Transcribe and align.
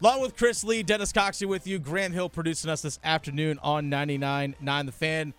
Along 0.00 0.20
with 0.20 0.36
Chris 0.36 0.62
Lea, 0.62 0.82
Dennis 0.82 1.10
Coxey 1.12 1.46
with 1.46 1.66
you, 1.66 1.78
Graham 1.78 2.12
Hill 2.12 2.28
producing 2.28 2.70
us 2.70 2.82
this 2.82 2.98
afternoon 3.02 3.58
on 3.62 3.90
99.9 3.90 4.86
The 4.86 4.92
Fan. 4.92 5.34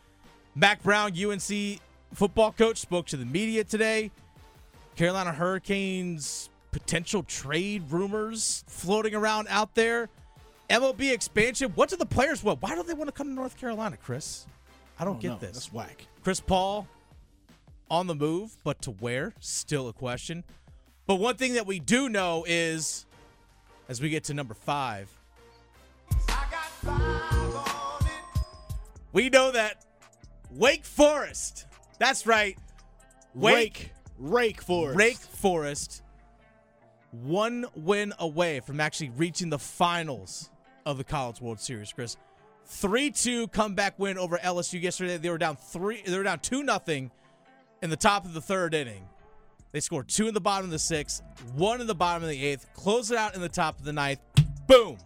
Mack 0.56 0.82
Brown, 0.82 1.12
UNC 1.18 1.80
football 2.14 2.51
coach, 2.53 2.78
spoke 2.80 3.06
to 3.08 3.17
the 3.17 3.25
media 3.25 3.64
today. 3.64 4.09
Carolina 4.96 5.32
Hurricanes 5.32 6.50
potential 6.72 7.24
trade 7.24 7.83
rumors 7.90 8.64
floating 8.68 9.14
around 9.14 9.48
out 9.50 9.75
there. 9.75 10.09
MLB 10.69 11.11
expansion. 11.13 11.71
What 11.75 11.89
do 11.89 11.95
the 11.95 12.05
players 12.05 12.43
want? 12.43 12.61
Why 12.61 12.75
do 12.75 12.83
they 12.83 12.93
want 12.93 13.07
to 13.07 13.11
come 13.13 13.27
to 13.27 13.33
North 13.33 13.57
Carolina, 13.57 13.95
Chris? 13.97 14.47
I 14.99 15.05
don't 15.05 15.17
Oh, 15.17 15.19
get 15.19 15.39
this. 15.39 15.51
That's 15.51 15.71
whack. 15.73 16.07
Chris 16.23 16.39
Paul 16.39 16.87
on 17.89 18.07
the 18.07 18.15
move, 18.15 18.57
but 18.63 18.81
to 18.81 18.91
where? 18.91 19.33
Still 19.39 19.87
a 19.87 19.93
question. 19.93 20.43
But 21.05 21.15
one 21.15 21.35
thing 21.35 21.53
that 21.53 21.65
we 21.67 21.79
do 21.79 22.09
know 22.09 22.43
is, 22.47 23.05
as 23.89 24.01
we 24.01 24.09
get 24.09 24.25
to 24.25 24.33
number 24.33 24.54
five, 24.54 25.09
we 29.13 29.29
know 29.29 29.52
that 29.52 29.85
Wake 30.52 30.85
Forest, 30.85 31.66
that's 31.99 32.26
right, 32.26 32.57
Rake, 33.34 33.91
rake 34.17 34.62
Forest. 34.62 34.91
us. 34.91 34.98
Wake 34.98 35.17
Forest, 35.17 36.03
one 37.12 37.65
win 37.76 38.13
away 38.20 38.59
from 38.59 38.79
actually 38.79 39.09
reaching 39.09 39.49
the 39.49 39.59
finals 39.59 40.49
of 40.85 40.98
the 40.98 41.04
College 41.04 41.41
World 41.41 41.59
Series, 41.59 41.91
Chris. 41.91 42.17
3-2 42.70 43.49
comeback 43.51 43.98
win 43.98 44.17
over 44.17 44.38
LSU 44.40 44.81
yesterday. 44.81 45.17
They 45.17 45.29
were 45.29 45.38
down 45.38 45.55
3 45.55 46.04
they 46.05 46.17
were 46.17 46.23
down 46.23 46.40
2 46.40 46.63
nothing 46.63 47.12
in 47.81 47.90
the 47.90 47.95
top 47.95 48.26
of 48.26 48.34
the 48.34 48.41
third 48.41 48.73
inning. 48.73 49.07
They 49.77 49.81
scored 49.81 50.08
2 50.08 50.27
in 50.27 50.34
the 50.34 50.41
bottom 50.41 50.66
of 50.66 50.72
the 50.72 50.77
6th, 50.77 51.22
1 51.54 51.81
in 51.81 51.85
the 51.85 51.94
bottom 51.94 52.23
of 52.23 52.30
the 52.30 52.44
8th, 52.44 52.66
close 52.73 53.12
it 53.12 53.18
out 53.20 53.35
in 53.35 53.41
the 53.41 53.48
top 53.48 53.77
of 53.77 53.85
the 53.85 53.94
ninth. 53.94 54.20
Boom. 54.66 54.98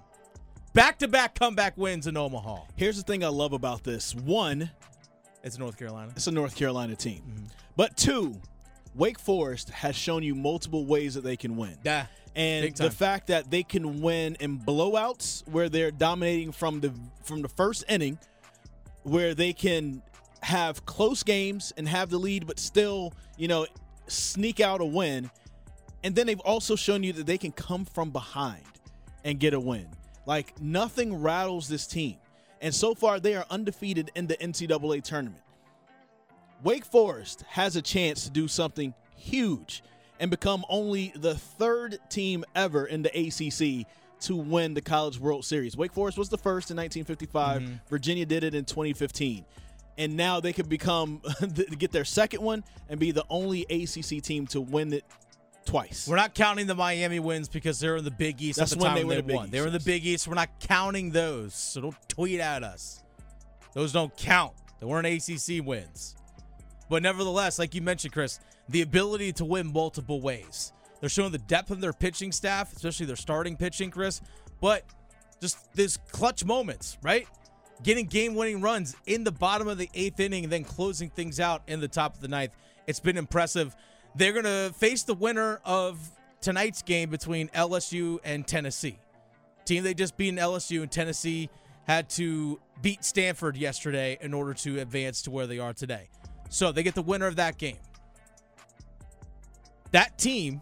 Back-to-back 0.74 1.36
comeback 1.38 1.78
wins 1.78 2.08
in 2.08 2.16
Omaha. 2.16 2.62
Here's 2.78 2.96
the 2.96 3.04
thing 3.04 3.22
I 3.22 3.28
love 3.28 3.52
about 3.52 3.84
this. 3.84 4.16
One, 4.16 4.72
It's 5.44 5.60
North 5.60 5.78
Carolina. 5.78 6.14
it's 6.16 6.28
a 6.28 6.32
North 6.32 6.56
Carolina 6.56 6.96
team. 6.96 7.22
Mm-hmm. 7.28 7.46
But 7.76 7.98
two, 7.98 8.40
Wake 8.96 9.20
Forest 9.20 9.72
has 9.72 9.94
shown 9.94 10.24
you 10.24 10.36
multiple 10.36 10.86
ways 10.86 11.16
that 11.16 11.26
they 11.26 11.36
can 11.36 11.58
win. 11.58 11.78
Yeah. 11.84 12.06
and 12.34 12.74
the 12.74 12.92
fact 12.92 13.28
that 13.28 13.52
they 13.52 13.64
can 13.64 14.00
win 14.00 14.38
in 14.40 14.58
blowouts 14.58 15.46
where 15.50 15.68
they're 15.68 15.92
dominating 15.92 16.54
from 16.54 16.80
the 16.80 16.94
from 17.26 17.42
the 17.42 17.50
first 17.50 17.84
inning 17.90 18.18
where 19.04 19.36
they 19.36 19.52
can 19.52 20.02
have 20.44 20.86
close 20.86 21.24
games 21.24 21.74
and 21.76 21.90
have 21.90 22.10
the 22.10 22.18
lead 22.18 22.48
but 22.48 22.58
still 22.58 23.14
you 23.38 23.50
know 23.50 23.68
sneak 24.12 24.60
out 24.60 24.82
a 24.82 24.86
win 24.86 25.30
and 26.04 26.16
then 26.16 26.28
they've 26.28 26.40
also 26.42 26.76
shown 26.76 27.04
you 27.04 27.14
that 27.14 27.26
they 27.26 27.38
can 27.38 27.52
come 27.52 27.86
from 27.86 28.10
behind 28.10 28.64
and 29.24 29.40
get 29.40 29.54
a 29.54 29.60
win 29.60 29.88
like 30.26 30.60
nothing 30.62 31.22
rattles 31.22 31.68
this 31.68 31.88
team 31.88 32.18
and 32.62 32.74
so 32.74 32.94
far 32.94 33.20
they 33.20 33.36
are 33.36 33.46
undefeated 33.50 34.12
in 34.16 34.28
the 34.28 34.36
ncaa 34.38 35.04
tournament 35.04 35.42
Wake 36.64 36.86
Forest 36.86 37.44
has 37.50 37.76
a 37.76 37.82
chance 37.82 38.24
to 38.26 38.30
do 38.30 38.48
something 38.48 38.94
huge 39.16 39.84
and 40.20 40.30
become 40.30 40.64
only 40.70 41.12
the 41.16 41.34
third 41.36 41.98
team 42.10 42.46
ever 42.56 42.86
in 42.86 43.02
the 43.02 43.10
ACC 43.10 43.88
to 44.22 44.36
win 44.36 44.76
the 44.76 44.82
College 44.82 45.20
World 45.20 45.44
Series. 45.44 45.76
Wake 45.76 45.94
Forest 45.94 46.18
was 46.20 46.30
the 46.30 46.38
first 46.38 46.70
in 46.70 46.78
1955. 46.78 47.62
Mm-hmm. 47.62 47.74
Virginia 47.90 48.26
did 48.26 48.44
it 48.44 48.54
in 48.54 48.66
2015. 48.66 49.44
And 49.98 50.16
now 50.16 50.40
they 50.40 50.54
could 50.54 50.70
become 50.70 51.22
get 51.78 51.92
their 51.92 52.06
second 52.06 52.42
one 52.42 52.64
and 52.90 53.00
be 53.00 53.12
the 53.12 53.26
only 53.30 53.64
ACC 53.70 54.24
team 54.24 54.48
to 54.48 54.62
win 54.62 54.94
it 54.94 55.06
twice. 55.66 56.08
We're 56.08 56.16
not 56.16 56.34
counting 56.34 56.68
the 56.68 56.76
Miami 56.76 57.20
wins 57.20 57.50
because 57.50 57.80
they're 57.80 57.98
in 57.98 58.04
the 58.04 58.12
Big 58.12 58.42
East 58.42 58.60
That's 58.60 58.72
at 58.72 58.78
the 58.80 58.84
when 58.84 58.96
time 58.96 59.08
they 59.08 59.22
they 59.22 59.34
won. 59.34 59.46
East, 59.46 59.52
They 59.52 59.62
were 59.62 59.68
in 59.68 59.74
the. 59.74 59.80
Big 59.80 60.06
East. 60.06 60.28
We're 60.28 60.36
not 60.36 60.50
counting 60.60 61.12
those, 61.12 61.54
so 61.54 61.82
don't 61.82 62.10
tweet 62.10 62.40
at 62.40 62.64
us. 62.64 63.04
Those 63.74 63.92
don't 63.92 64.16
count. 64.18 64.54
They 64.80 64.86
weren't 64.86 65.06
ACC 65.08 65.66
wins. 65.66 66.16
But 66.90 67.04
nevertheless, 67.04 67.60
like 67.60 67.74
you 67.76 67.82
mentioned, 67.82 68.14
Chris, 68.14 68.40
the 68.68 68.82
ability 68.82 69.34
to 69.34 69.46
win 69.46 69.72
multiple 69.72 70.20
ways. 70.22 70.74
They're 71.00 71.10
showing 71.10 71.32
the 71.32 71.38
depth 71.38 71.72
of 71.72 71.82
their 71.82 71.94
pitching 71.94 72.32
staff, 72.32 72.74
especially 72.76 73.06
their 73.06 73.16
starting 73.16 73.56
pitching, 73.56 73.92
Chris. 73.92 74.22
But 74.60 74.84
just 75.42 75.74
these 75.74 75.98
clutch 76.12 76.46
moments, 76.46 76.98
right? 77.02 77.28
Getting 77.84 78.06
game-winning 78.06 78.62
runs 78.62 78.96
in 79.08 79.24
the 79.24 79.32
bottom 79.32 79.68
of 79.68 79.78
the 79.78 79.90
eighth 79.94 80.20
inning 80.20 80.44
and 80.44 80.54
then 80.54 80.64
closing 80.64 81.10
things 81.10 81.40
out 81.40 81.64
in 81.68 81.80
the 81.80 81.88
top 81.88 82.14
of 82.14 82.22
the 82.22 82.28
ninth. 82.28 82.52
It's 82.86 83.00
been 83.00 83.18
impressive. 83.18 83.76
They're 84.16 84.34
going 84.34 84.46
to 84.46 84.74
face 84.78 85.04
the 85.04 85.14
winner 85.14 85.60
of 85.66 85.98
tonight's 86.42 86.82
game 86.82 87.10
between 87.10 87.48
LSU 87.50 88.20
and 88.24 88.46
Tennessee. 88.46 89.00
Team 89.66 89.84
they 89.84 89.94
just 89.94 90.18
beat 90.18 90.30
in 90.30 90.36
LSU 90.36 90.82
and 90.82 90.92
Tennessee 90.92 91.50
had 91.86 92.10
to 92.12 92.60
beat 92.82 93.04
Stanford 93.04 93.58
yesterday 93.58 94.18
in 94.22 94.34
order 94.34 94.54
to 94.54 94.80
advance 94.80 95.22
to 95.24 95.32
where 95.32 95.48
they 95.48 95.60
are 95.60 95.74
today. 95.74 96.10
So 96.50 96.72
they 96.72 96.84
get 96.84 96.96
the 96.96 97.02
winner 97.02 97.28
of 97.28 97.38
that 97.38 97.58
game. 97.58 97.78
That 99.92 100.18
team, 100.18 100.62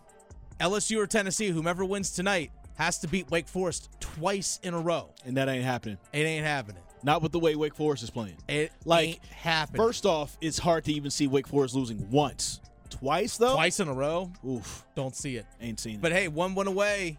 LSU 0.60 0.98
or 0.98 1.08
Tennessee, 1.08 1.50
whomever 1.50 1.86
wins 1.86 2.12
tonight, 2.12 2.52
has 2.76 3.00
to 3.00 3.08
beat 3.08 3.30
Wake 3.30 3.48
Forest 3.48 3.90
twice 4.00 4.60
in 4.64 4.74
a 4.74 4.80
row. 4.80 5.10
and 5.26 5.36
that 5.38 5.50
ain't 5.50 5.66
happening. 5.66 5.98
It 6.14 6.20
ain't 6.20 6.46
happening. 6.46 6.82
Not 7.04 7.22
with 7.22 7.32
the 7.32 7.40
way 7.40 7.56
Wake 7.56 7.76
Forest 7.76 8.04
is 8.04 8.10
playing. 8.10 8.36
It 8.48 8.72
Like, 8.86 9.08
ain't 9.08 9.26
happening. 9.26 9.82
First 9.82 10.06
off, 10.06 10.38
it's 10.42 10.60
hard 10.60 10.84
to 10.86 10.94
even 10.94 11.12
see 11.12 11.28
Wake 11.28 11.48
Forest 11.48 11.76
losing 11.76 12.10
once. 12.12 12.60
Twice 12.90 13.38
though? 13.38 13.54
twice 13.54 13.80
in 13.80 13.88
a 13.88 13.94
row, 13.94 14.32
Oof. 14.46 14.84
don't 14.96 15.16
see 15.16 15.36
it. 15.38 15.46
Ain't 15.62 15.80
seen 15.80 15.96
it. 15.96 16.02
But 16.02 16.12
hey, 16.12 16.28
one 16.28 16.56
win 16.56 16.66
away 16.68 17.18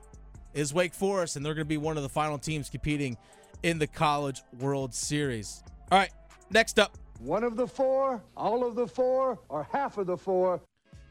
is 0.52 0.74
Wake 0.74 0.92
Forest, 0.92 1.36
and 1.36 1.46
they're 1.46 1.54
going 1.54 1.64
to 1.64 1.68
be 1.68 1.76
one 1.78 1.96
of 1.96 2.02
the 2.02 2.08
final 2.08 2.38
teams 2.38 2.68
competing 2.68 3.16
in 3.62 3.78
the 3.78 3.86
College 3.86 4.42
World 4.58 4.92
Series. 4.92 5.62
All 5.92 5.98
right, 5.98 6.10
next 6.50 6.78
up. 6.80 6.98
One 7.20 7.44
of 7.44 7.54
the 7.56 7.66
four, 7.68 8.20
all 8.36 8.66
of 8.66 8.74
the 8.74 8.86
four, 8.86 9.38
or 9.48 9.66
half 9.70 9.97
of 9.98 10.06
the 10.08 10.16
four. 10.16 10.60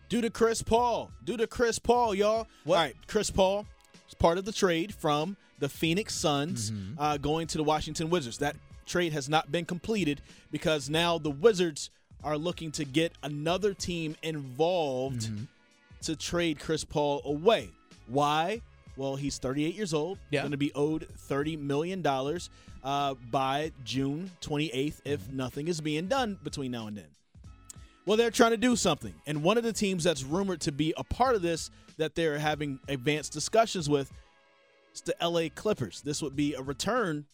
Due 0.09 0.21
to 0.21 0.29
Chris 0.29 0.61
Paul. 0.61 1.09
Due 1.23 1.37
to 1.37 1.47
Chris 1.47 1.79
Paul, 1.79 2.13
y'all. 2.13 2.47
What? 2.65 2.75
All 2.77 2.83
right, 2.83 2.95
Chris 3.07 3.31
Paul 3.31 3.65
is 4.07 4.13
part 4.15 4.37
of 4.37 4.43
the 4.45 4.51
trade 4.51 4.93
from 4.93 5.37
the 5.59 5.69
Phoenix 5.69 6.15
Suns 6.15 6.71
Mm-hmm. 6.71 6.99
uh, 6.99 7.17
going 7.17 7.47
to 7.47 7.57
the 7.57 7.63
Washington 7.63 8.09
Wizards. 8.09 8.37
That 8.39 8.55
trade 8.85 9.13
has 9.13 9.29
not 9.29 9.51
been 9.51 9.65
completed 9.65 10.21
because 10.51 10.89
now 10.89 11.17
the 11.17 11.29
Wizards 11.29 11.89
are 12.23 12.37
looking 12.37 12.71
to 12.71 12.85
get 12.85 13.13
another 13.23 13.73
team 13.73 14.15
involved 14.23 15.21
Mm-hmm. 15.23 15.43
to 16.03 16.15
trade 16.15 16.59
Chris 16.59 16.83
Paul 16.83 17.21
away. 17.25 17.69
Why? 18.07 18.61
Well, 18.97 19.15
he's 19.15 19.37
38 19.37 19.75
years 19.75 19.93
old. 19.93 20.17
Yeah. 20.29 20.41
Going 20.41 20.51
to 20.51 20.57
be 20.57 20.71
owed 20.75 21.07
30 21.15 21.55
million 21.57 22.01
dollars 22.01 22.49
uh, 22.83 23.13
by 23.31 23.71
June 23.85 24.31
28th 24.41 25.01
if 25.05 25.21
Mm-hmm. 25.21 25.37
nothing 25.37 25.67
is 25.67 25.79
being 25.81 26.07
done 26.07 26.37
between 26.43 26.71
now 26.71 26.87
and 26.87 26.97
then. 26.97 27.05
Well, 28.05 28.17
they're 28.17 28.31
trying 28.31 28.51
to 28.51 28.57
do 28.57 28.75
something. 28.75 29.13
And 29.27 29.43
one 29.43 29.57
of 29.57 29.63
the 29.63 29.73
teams 29.73 30.03
that's 30.03 30.23
rumored 30.23 30.61
to 30.61 30.71
be 30.71 30.93
a 30.97 31.03
part 31.03 31.35
of 31.35 31.41
this 31.41 31.69
that 31.97 32.15
they're 32.15 32.39
having 32.39 32.79
advanced 32.87 33.33
discussions 33.33 33.87
with 33.89 34.11
is 34.93 35.01
the 35.01 35.15
LA 35.21 35.49
Clippers. 35.53 36.01
This 36.01 36.21
would 36.21 36.35
be 36.35 36.53
a 36.53 36.61
return 36.61 37.25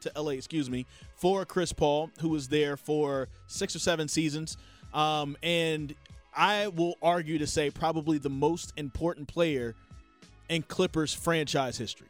to 0.00 0.12
LA, 0.16 0.30
excuse 0.30 0.70
me, 0.70 0.86
for 1.16 1.44
Chris 1.44 1.72
Paul, 1.72 2.10
who 2.20 2.28
was 2.28 2.48
there 2.48 2.76
for 2.76 3.28
six 3.46 3.74
or 3.74 3.78
seven 3.78 4.08
seasons. 4.08 4.56
Um, 4.92 5.36
and 5.42 5.94
I 6.36 6.68
will 6.68 6.96
argue 7.02 7.38
to 7.38 7.46
say 7.46 7.70
probably 7.70 8.18
the 8.18 8.30
most 8.30 8.72
important 8.76 9.28
player 9.28 9.74
in 10.48 10.62
Clippers 10.62 11.14
franchise 11.14 11.78
history. 11.78 12.08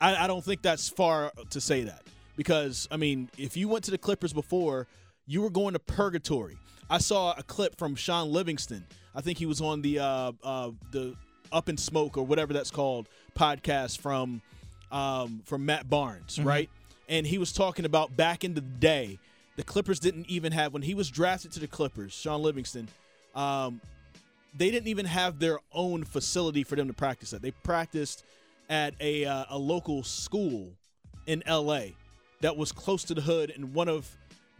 I, 0.00 0.24
I 0.24 0.26
don't 0.26 0.44
think 0.44 0.62
that's 0.62 0.88
far 0.88 1.32
to 1.50 1.60
say 1.60 1.84
that 1.84 2.02
because 2.36 2.88
I 2.90 2.96
mean, 2.96 3.30
if 3.36 3.56
you 3.56 3.68
went 3.68 3.84
to 3.84 3.90
the 3.90 3.98
Clippers 3.98 4.32
before, 4.32 4.86
you 5.26 5.42
were 5.42 5.50
going 5.50 5.74
to 5.74 5.78
purgatory. 5.78 6.56
I 6.88 6.98
saw 6.98 7.34
a 7.36 7.42
clip 7.42 7.76
from 7.76 7.94
Shaun 7.94 8.32
Livingston. 8.32 8.86
I 9.14 9.20
think 9.20 9.38
he 9.38 9.46
was 9.46 9.60
on 9.60 9.82
the 9.82 9.98
uh, 9.98 10.32
uh, 10.42 10.70
the 10.90 11.16
Up 11.52 11.68
in 11.68 11.76
Smoke 11.76 12.16
or 12.16 12.24
whatever 12.24 12.52
that's 12.52 12.70
called 12.70 13.08
podcast 13.38 14.00
from 14.00 14.42
um, 14.90 15.42
from 15.44 15.64
Matt 15.66 15.88
Barnes, 15.88 16.38
right? 16.38 16.68
And 17.08 17.26
he 17.26 17.38
was 17.38 17.52
talking 17.52 17.84
about 17.84 18.16
back 18.16 18.44
in 18.44 18.54
the 18.54 18.60
day, 18.60 19.18
the 19.56 19.62
Clippers 19.62 19.98
didn't 20.00 20.28
even 20.28 20.52
have 20.52 20.72
when 20.72 20.82
he 20.82 20.94
was 20.94 21.08
drafted 21.10 21.52
to 21.52 21.60
the 21.60 21.66
Clippers. 21.68 22.12
Shaun 22.12 22.42
Livingston, 22.42 22.88
um, 23.34 23.80
they 24.56 24.70
didn't 24.70 24.88
even 24.88 25.06
have 25.06 25.38
their 25.38 25.58
own 25.72 26.04
facility 26.04 26.64
for 26.64 26.76
them 26.76 26.88
to 26.88 26.94
practice 26.94 27.32
at. 27.32 27.42
They 27.42 27.50
practiced 27.50 28.24
at 28.68 28.94
a 29.00 29.24
uh, 29.24 29.44
a 29.50 29.58
local 29.58 30.02
school 30.02 30.72
in 31.26 31.42
L.A. 31.46 31.94
that 32.40 32.56
was 32.56 32.72
close 32.72 33.04
to 33.04 33.14
the 33.14 33.20
hood, 33.20 33.52
and 33.54 33.72
one 33.74 33.88
of 33.88 34.10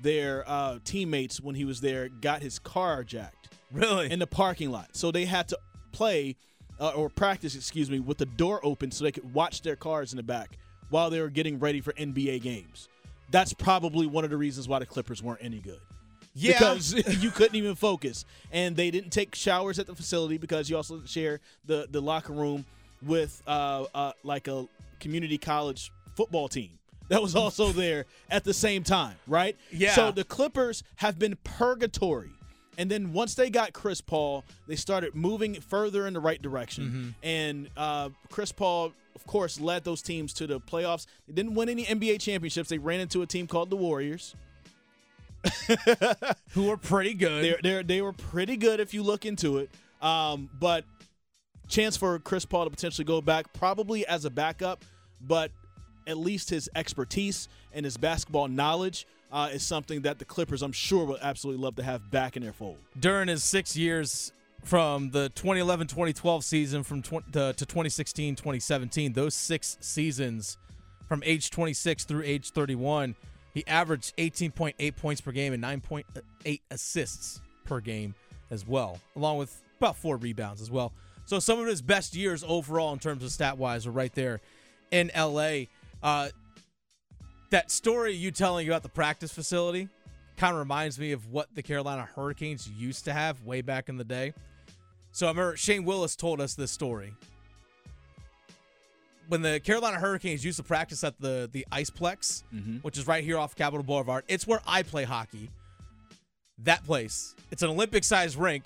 their 0.01 0.45
uh, 0.47 0.79
teammates 0.85 1.41
when 1.41 1.55
he 1.55 1.65
was 1.65 1.81
there 1.81 2.09
got 2.09 2.41
his 2.41 2.59
car 2.59 3.03
jacked 3.03 3.49
Really? 3.73 4.11
in 4.13 4.19
the 4.21 4.27
parking 4.29 4.71
lot. 4.71 4.95
So 4.95 5.11
they 5.11 5.25
had 5.25 5.49
to 5.49 5.59
play 5.93 6.37
uh, 6.81 6.91
or 6.91 7.09
practice, 7.09 7.55
excuse 7.55 7.91
me, 7.91 8.01
with 8.01 8.19
the 8.19 8.27
door 8.27 8.61
open 8.65 8.91
so 8.91 9.05
they 9.05 9.13
could 9.13 9.33
watch 9.35 9.63
their 9.63 9.77
cars 9.77 10.13
in 10.13 10.17
the 10.17 10.23
back 10.23 10.59
while 10.91 11.11
they 11.11 11.21
were 11.21 11.31
getting 11.31 11.59
ready 11.59 11.81
for 11.81 11.93
NBA 11.95 12.43
games. 12.43 12.89
That's 13.31 13.53
probably 13.53 14.07
one 14.07 14.25
of 14.25 14.31
the 14.31 14.37
reasons 14.37 14.69
why 14.69 14.79
the 14.79 14.87
Clippers 14.87 15.23
weren't 15.23 15.43
any 15.43 15.59
good. 15.59 15.81
yeah. 16.35 16.53
Because 16.53 16.95
you 17.23 17.31
couldn't 17.31 17.57
even 17.57 17.75
focus. 17.75 18.25
And 18.53 18.75
they 18.75 18.91
didn't 18.91 19.11
take 19.11 19.35
showers 19.35 19.79
at 19.79 19.87
the 19.87 19.95
facility 19.95 20.39
because 20.39 20.71
you 20.71 20.77
also 20.77 21.03
share 21.05 21.41
the, 21.67 21.87
the 21.91 22.01
locker 22.01 22.33
room 22.33 22.65
with 23.03 23.43
uh, 23.47 23.85
uh, 23.95 24.13
like 24.25 24.49
a 24.49 24.67
community 24.99 25.39
college 25.39 25.93
football 26.17 26.49
team 26.49 26.71
that 27.09 27.23
was 27.23 27.35
also 27.35 27.73
there 27.73 28.07
at 28.31 28.45
the 28.45 28.55
same 28.55 28.83
time, 28.83 29.17
right? 29.27 29.57
Yeah. 29.71 29.95
So 29.95 30.11
the 30.11 30.25
Clippers 30.25 30.83
have 30.97 31.19
been 31.19 31.37
purgatory. 31.45 32.31
And 32.79 32.89
then 32.89 33.13
once 33.13 33.35
they 33.35 33.51
got 33.51 33.73
Chris 33.73 34.01
Paul, 34.01 34.45
they 34.69 34.77
started 34.77 35.15
moving 35.15 35.61
further 35.61 36.07
in 36.07 36.15
the 36.15 36.21
right 36.21 36.41
direction. 36.41 37.15
And 37.25 37.69
uh, 37.77 38.11
Chris 38.31 38.53
Paul, 38.53 38.93
of 39.17 39.27
course, 39.27 39.61
led 39.61 39.83
those 39.83 40.01
teams 40.01 40.33
to 40.35 40.47
the 40.47 40.61
playoffs. 40.61 41.07
They 41.27 41.35
didn't 41.35 41.55
win 41.55 41.69
any 41.69 41.85
NBA 41.85 42.21
championships. 42.21 42.69
They 42.69 42.79
ran 42.79 43.01
into 43.01 43.21
a 43.23 43.27
team 43.27 43.49
called 43.49 43.71
the 43.71 43.77
Warriors. 43.77 44.37
Who 46.51 46.69
were 46.69 46.77
pretty 46.77 47.15
good. 47.15 47.45
They're, 47.45 47.59
they're, 47.63 47.83
they 47.83 48.01
were 48.01 48.13
pretty 48.13 48.57
good 48.57 48.79
if 48.79 48.95
you 48.95 49.03
look 49.03 49.27
into 49.27 49.59
it. 49.59 49.71
Um, 50.01 50.49
but 50.59 50.85
chance 51.67 51.97
for 51.97 52.19
Chris 52.21 52.45
Paul 52.45 52.65
to 52.65 52.71
potentially 52.71 53.05
go 53.05 53.21
back, 53.21 53.53
probably 53.53 54.07
as 54.07 54.25
a 54.25 54.31
backup, 54.31 54.85
but 55.21 55.51
at 56.07 56.17
least 56.17 56.51
his 56.51 56.71
expertise 56.77 57.49
and 57.73 57.85
his 57.85 57.97
basketball 57.97 58.47
knowledge 58.47 59.07
uh, 59.31 59.51
is 59.53 59.63
something 59.63 60.03
that 60.03 60.19
the 60.19 60.25
Clippers, 60.25 60.63
I'm 60.63 60.73
sure, 60.73 61.05
would 61.05 61.21
absolutely 61.21 61.63
love 61.63 61.77
to 61.77 61.83
have 61.83 62.11
back 62.11 62.37
in 62.37 62.43
their 62.43 62.53
fold. 62.53 62.79
during 62.99 63.29
his 63.29 63.45
six 63.45 63.77
years 63.77 64.33
from 64.65 65.11
the 65.11 65.31
2011-2012 65.37 66.43
season 66.43 66.83
from 66.83 67.01
tw- 67.03 67.33
to, 67.33 67.53
to 67.53 67.65
2016-2017 67.67 69.15
those 69.15 69.35
six 69.35 69.77
seasons 69.81 70.59
from 71.09 71.23
age 71.25 71.51
26 71.51 72.05
through 72.05 72.23
age 72.25 72.51
31 72.51 73.15
he 73.55 73.65
averaged 73.67 74.17
18.8 74.17 74.97
points 74.97 75.21
per 75.21 75.31
game 75.33 75.53
and 75.53 75.63
9.8 75.63 76.61
assists 76.71 77.41
per 77.65 77.81
game 77.81 78.15
as 78.51 78.67
well 78.67 78.99
along 79.17 79.39
with 79.39 79.63
about 79.79 79.97
four 79.97 80.17
rebounds 80.17 80.61
as 80.61 80.71
well 80.71 80.93
so 81.25 81.39
some 81.39 81.61
of 81.61 81.67
his 81.67 81.81
best 81.81 82.17
years 82.17 82.45
overall 82.47 82.93
in 82.93 82.99
terms 82.99 83.23
of 83.23 83.31
stat 83.31 83.59
wise 83.59 83.87
are 83.87 83.93
right 83.93 84.15
there 84.15 84.41
in 84.91 85.11
la 85.17 85.61
uh, 86.03 86.29
that 87.51 87.71
story 87.71 88.13
you 88.13 88.31
telling 88.31 88.69
about 88.69 88.83
the 88.83 88.89
practice 88.89 89.33
facility 89.33 89.89
kind 90.37 90.53
of 90.53 90.59
reminds 90.59 90.99
me 90.99 91.13
of 91.13 91.31
what 91.31 91.49
the 91.55 91.63
Carolina 91.63 92.09
Hurricanes 92.15 92.69
used 92.69 93.05
to 93.07 93.13
have 93.13 93.43
way 93.43 93.61
back 93.61 93.89
in 93.89 93.97
the 93.97 94.05
day. 94.05 94.33
So 95.13 95.27
I 95.27 95.31
remember 95.31 95.57
Shane 95.57 95.85
Willis 95.85 96.15
told 96.15 96.41
us 96.41 96.55
this 96.55 96.71
story. 96.71 97.13
When 99.29 99.43
the 99.43 99.61
Carolina 99.61 99.99
Hurricanes 99.99 100.45
used 100.45 100.59
to 100.59 100.63
practice 100.63 101.05
at 101.05 101.21
the 101.21 101.51
the 101.53 101.67
Iceplex, 101.73 102.45
mm-hmm. 102.55 102.77
which 102.79 102.97
is 102.97 103.07
right 103.07 103.23
here 103.23 103.37
off 103.39 103.55
Capitol 103.57 103.83
Boulevard, 103.83 104.25
it's 104.29 104.47
where 104.47 104.61
I 104.67 104.83
play 104.83 105.05
hockey. 105.05 105.51
That 106.65 106.85
place, 106.85 107.35
it's 107.51 107.63
an 107.63 107.71
Olympic-sized 107.71 108.37
rink. 108.37 108.65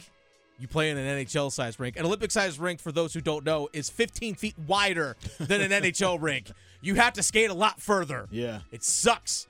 You 0.62 0.68
play 0.68 0.90
in 0.90 0.96
an 0.96 1.18
NHL-sized 1.18 1.80
rink. 1.80 1.96
An 1.96 2.06
Olympic-sized 2.06 2.60
rink, 2.60 2.78
for 2.78 2.92
those 2.92 3.12
who 3.12 3.20
don't 3.20 3.44
know, 3.44 3.68
is 3.72 3.90
15 3.90 4.36
feet 4.36 4.54
wider 4.68 5.16
than 5.40 5.60
an 5.60 5.72
NHL 5.72 6.18
rink. 6.20 6.52
You 6.80 6.94
have 6.94 7.14
to 7.14 7.22
skate 7.24 7.50
a 7.50 7.54
lot 7.54 7.80
further. 7.80 8.28
Yeah. 8.30 8.60
It 8.70 8.84
sucks. 8.84 9.48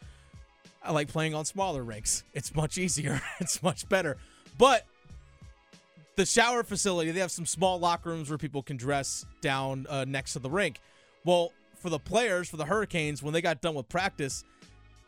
I 0.83 0.91
like 0.93 1.09
playing 1.09 1.35
on 1.35 1.45
smaller 1.45 1.83
rinks. 1.83 2.25
It's 2.33 2.55
much 2.55 2.79
easier. 2.79 3.21
It's 3.41 3.63
much 3.63 3.87
better. 3.91 4.17
But 4.57 4.87
the 6.17 6.25
shower 6.25 6.63
facility, 6.63 7.11
they 7.11 7.21
have 7.21 7.31
some 7.31 7.45
small 7.45 7.79
locker 7.79 8.09
rooms 8.09 8.31
where 8.31 8.39
people 8.39 8.63
can 8.63 8.79
dress 8.79 9.27
down 9.43 9.85
uh, 9.91 10.07
next 10.09 10.33
to 10.33 10.39
the 10.39 10.49
rink. 10.49 10.81
Well, 11.27 11.53
for 11.77 11.91
the 11.91 11.99
players, 11.99 12.49
for 12.49 12.57
the 12.57 12.65
Hurricanes, 12.65 13.23
when 13.23 13.35
they 13.35 13.43
got 13.43 13.61
done 13.61 13.75
with 13.75 13.91
practice, 13.91 14.45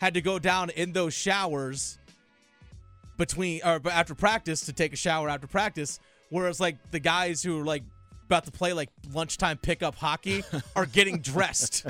had 0.02 0.12
to 0.12 0.20
go 0.20 0.38
down 0.38 0.68
in 0.68 0.92
those 0.92 1.14
showers 1.14 1.98
between 3.16 3.60
or 3.64 3.80
after 3.90 4.14
practice 4.14 4.62
to 4.66 4.72
take 4.72 4.92
a 4.92 4.96
shower 4.96 5.28
after 5.28 5.46
practice. 5.46 6.00
Whereas 6.30 6.60
like 6.60 6.76
the 6.90 7.00
guys 7.00 7.42
who 7.42 7.60
are 7.60 7.64
like 7.64 7.82
about 8.26 8.44
to 8.46 8.50
play 8.50 8.72
like 8.72 8.88
lunchtime 9.12 9.58
pickup 9.58 9.94
hockey 9.94 10.42
are 10.76 10.86
getting 10.86 11.18
dressed 11.18 11.86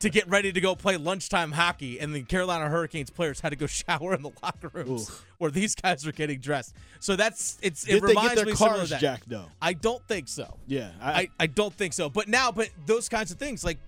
to 0.00 0.10
get 0.10 0.28
ready 0.28 0.52
to 0.52 0.60
go 0.60 0.74
play 0.74 0.96
lunchtime 0.96 1.52
hockey, 1.52 1.98
and 2.00 2.14
the 2.14 2.22
Carolina 2.22 2.68
Hurricanes 2.68 3.10
players 3.10 3.40
had 3.40 3.50
to 3.50 3.56
go 3.56 3.66
shower 3.68 4.14
in 4.14 4.22
the 4.22 4.30
locker 4.42 4.68
rooms 4.72 5.10
where 5.38 5.50
these 5.50 5.74
guys 5.74 6.06
are 6.06 6.12
getting 6.12 6.40
dressed. 6.40 6.74
So 7.00 7.16
that's 7.16 7.58
it's 7.62 7.84
it 7.84 7.92
Did 7.94 8.02
they 8.02 8.06
reminds 8.08 8.30
get 8.30 8.36
their 8.36 8.46
me 8.46 8.54
similar 8.54 8.74
to 8.74 8.78
cars 8.80 8.90
that. 8.90 9.00
jacked, 9.00 9.28
though? 9.28 9.46
I 9.62 9.72
don't 9.72 10.02
think 10.08 10.28
so. 10.28 10.56
Yeah. 10.66 10.90
I, 11.00 11.30
I 11.38 11.46
don't 11.46 11.72
think 11.72 11.92
so. 11.92 12.10
But 12.10 12.28
now, 12.28 12.50
but 12.52 12.70
those 12.86 13.08
kinds 13.08 13.30
of 13.30 13.38
things, 13.38 13.64
like 13.64 13.78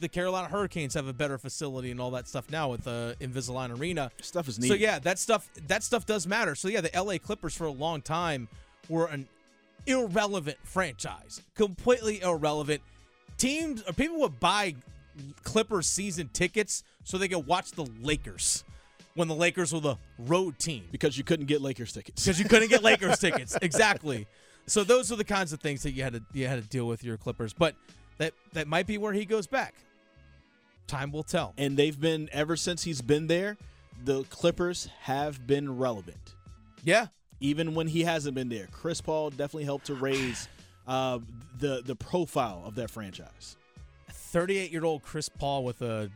the 0.00 0.08
Carolina 0.08 0.48
Hurricanes 0.48 0.94
have 0.94 1.06
a 1.06 1.12
better 1.12 1.38
facility 1.38 1.90
and 1.90 2.00
all 2.00 2.10
that 2.12 2.28
stuff 2.28 2.50
now 2.50 2.68
with 2.70 2.84
the 2.84 3.16
uh, 3.20 3.24
Invisalign 3.24 3.78
Arena. 3.78 4.10
Stuff 4.20 4.48
is 4.48 4.58
neat. 4.58 4.68
So 4.68 4.74
yeah, 4.74 4.98
that 5.00 5.18
stuff 5.18 5.48
that 5.66 5.82
stuff 5.82 6.06
does 6.06 6.26
matter. 6.26 6.54
So 6.54 6.68
yeah, 6.68 6.80
the 6.80 6.90
LA 6.94 7.18
Clippers 7.18 7.54
for 7.54 7.66
a 7.66 7.70
long 7.72 8.00
time 8.02 8.48
were 8.88 9.06
an 9.06 9.28
irrelevant 9.86 10.58
franchise, 10.62 11.42
completely 11.54 12.20
irrelevant. 12.20 12.82
Teams 13.36 13.82
or 13.86 13.92
people 13.92 14.20
would 14.20 14.40
buy 14.40 14.74
Clippers 15.42 15.86
season 15.86 16.30
tickets 16.32 16.82
so 17.04 17.18
they 17.18 17.28
could 17.28 17.46
watch 17.46 17.72
the 17.72 17.86
Lakers 18.02 18.64
when 19.14 19.28
the 19.28 19.34
Lakers 19.34 19.72
were 19.72 19.80
the 19.80 19.96
road 20.18 20.58
team 20.58 20.84
because 20.92 21.18
you 21.18 21.24
couldn't 21.24 21.46
get 21.46 21.60
Lakers 21.60 21.92
tickets. 21.92 22.24
because 22.24 22.38
you 22.38 22.44
couldn't 22.44 22.68
get 22.68 22.82
Lakers 22.82 23.18
tickets. 23.20 23.56
Exactly. 23.60 24.26
So 24.66 24.84
those 24.84 25.10
are 25.10 25.16
the 25.16 25.24
kinds 25.24 25.52
of 25.52 25.60
things 25.60 25.82
that 25.82 25.92
you 25.92 26.02
had 26.02 26.12
to 26.12 26.22
you 26.32 26.46
had 26.46 26.62
to 26.62 26.68
deal 26.68 26.86
with 26.86 27.02
your 27.02 27.16
Clippers. 27.16 27.52
But 27.52 27.74
that 28.18 28.34
that 28.52 28.68
might 28.68 28.86
be 28.86 28.98
where 28.98 29.12
he 29.12 29.24
goes 29.24 29.46
back. 29.46 29.74
Time 30.88 31.12
will 31.12 31.22
tell. 31.22 31.54
and 31.56 31.76
they've 31.76 31.98
been 32.00 32.28
ever 32.32 32.56
since 32.56 32.82
he's 32.82 33.00
been 33.02 33.28
there. 33.28 33.56
The 34.04 34.24
Clippers 34.24 34.88
have 35.02 35.46
been 35.46 35.76
relevant, 35.78 36.34
Yeah. 36.84 37.06
even 37.40 37.74
when 37.74 37.86
he 37.88 38.02
hasn't 38.02 38.34
been 38.34 38.48
there. 38.48 38.66
Chris 38.72 39.00
Paul 39.00 39.30
definitely 39.30 39.64
helped 39.64 39.86
to 39.86 39.94
raise 39.94 40.48
uh, 40.86 41.18
the 41.58 41.82
the 41.84 41.94
profile 41.96 42.62
of 42.64 42.74
that 42.76 42.90
franchise. 42.90 43.56
38 44.10 44.70
year 44.72 44.84
old 44.84 45.02
Chris 45.02 45.28
Paul 45.28 45.64
with 45.64 45.82
a 45.82 46.10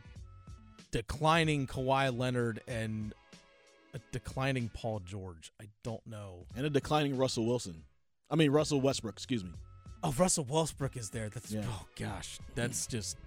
declining 0.91 1.67
Kawhi 1.67 2.15
Leonard 2.17 2.61
and 2.67 3.13
a 3.93 3.99
declining 4.11 4.69
Paul 4.73 4.99
George. 5.05 5.51
I 5.61 5.65
don't 5.83 6.05
know. 6.07 6.45
and 6.55 6.65
a 6.65 6.69
declining 6.69 7.17
Russell 7.17 7.45
Wilson. 7.45 7.83
I 8.29 8.35
mean 8.35 8.51
Russell 8.51 8.81
Westbrook, 8.81 9.15
excuse 9.15 9.43
me. 9.43 9.51
Oh, 10.03 10.11
Russell 10.17 10.45
Westbrook 10.49 10.97
is 10.97 11.09
there. 11.11 11.29
That's 11.29 11.51
Yeah. 11.51 11.63
oh 11.67 11.85
gosh, 11.95 12.39
that's 12.55 12.87
just 12.87 13.17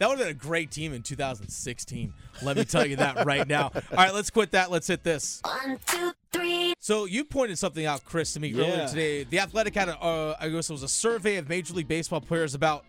that 0.00 0.08
would 0.08 0.18
have 0.18 0.26
been 0.26 0.34
a 0.34 0.38
great 0.48 0.70
team 0.70 0.94
in 0.94 1.02
2016. 1.02 2.14
Let 2.42 2.56
me 2.56 2.64
tell 2.64 2.86
you 2.86 2.96
that 2.96 3.26
right 3.26 3.46
now. 3.46 3.70
All 3.74 3.96
right, 3.96 4.14
let's 4.14 4.30
quit 4.30 4.52
that. 4.52 4.70
Let's 4.70 4.86
hit 4.86 5.04
this. 5.04 5.42
One, 5.44 5.78
two, 5.86 6.12
three. 6.32 6.72
So 6.80 7.04
you 7.04 7.22
pointed 7.22 7.58
something 7.58 7.84
out, 7.84 8.02
Chris, 8.04 8.32
to 8.32 8.40
me 8.40 8.54
earlier 8.54 8.88
today. 8.88 9.24
The 9.24 9.40
Athletic 9.40 9.74
had 9.74 9.90
a, 9.90 10.00
uh, 10.00 10.36
I 10.40 10.48
guess 10.48 10.70
it 10.70 10.72
was 10.72 10.82
a 10.82 10.88
survey 10.88 11.36
of 11.36 11.50
Major 11.50 11.74
League 11.74 11.86
Baseball 11.86 12.22
players 12.22 12.54
about 12.54 12.86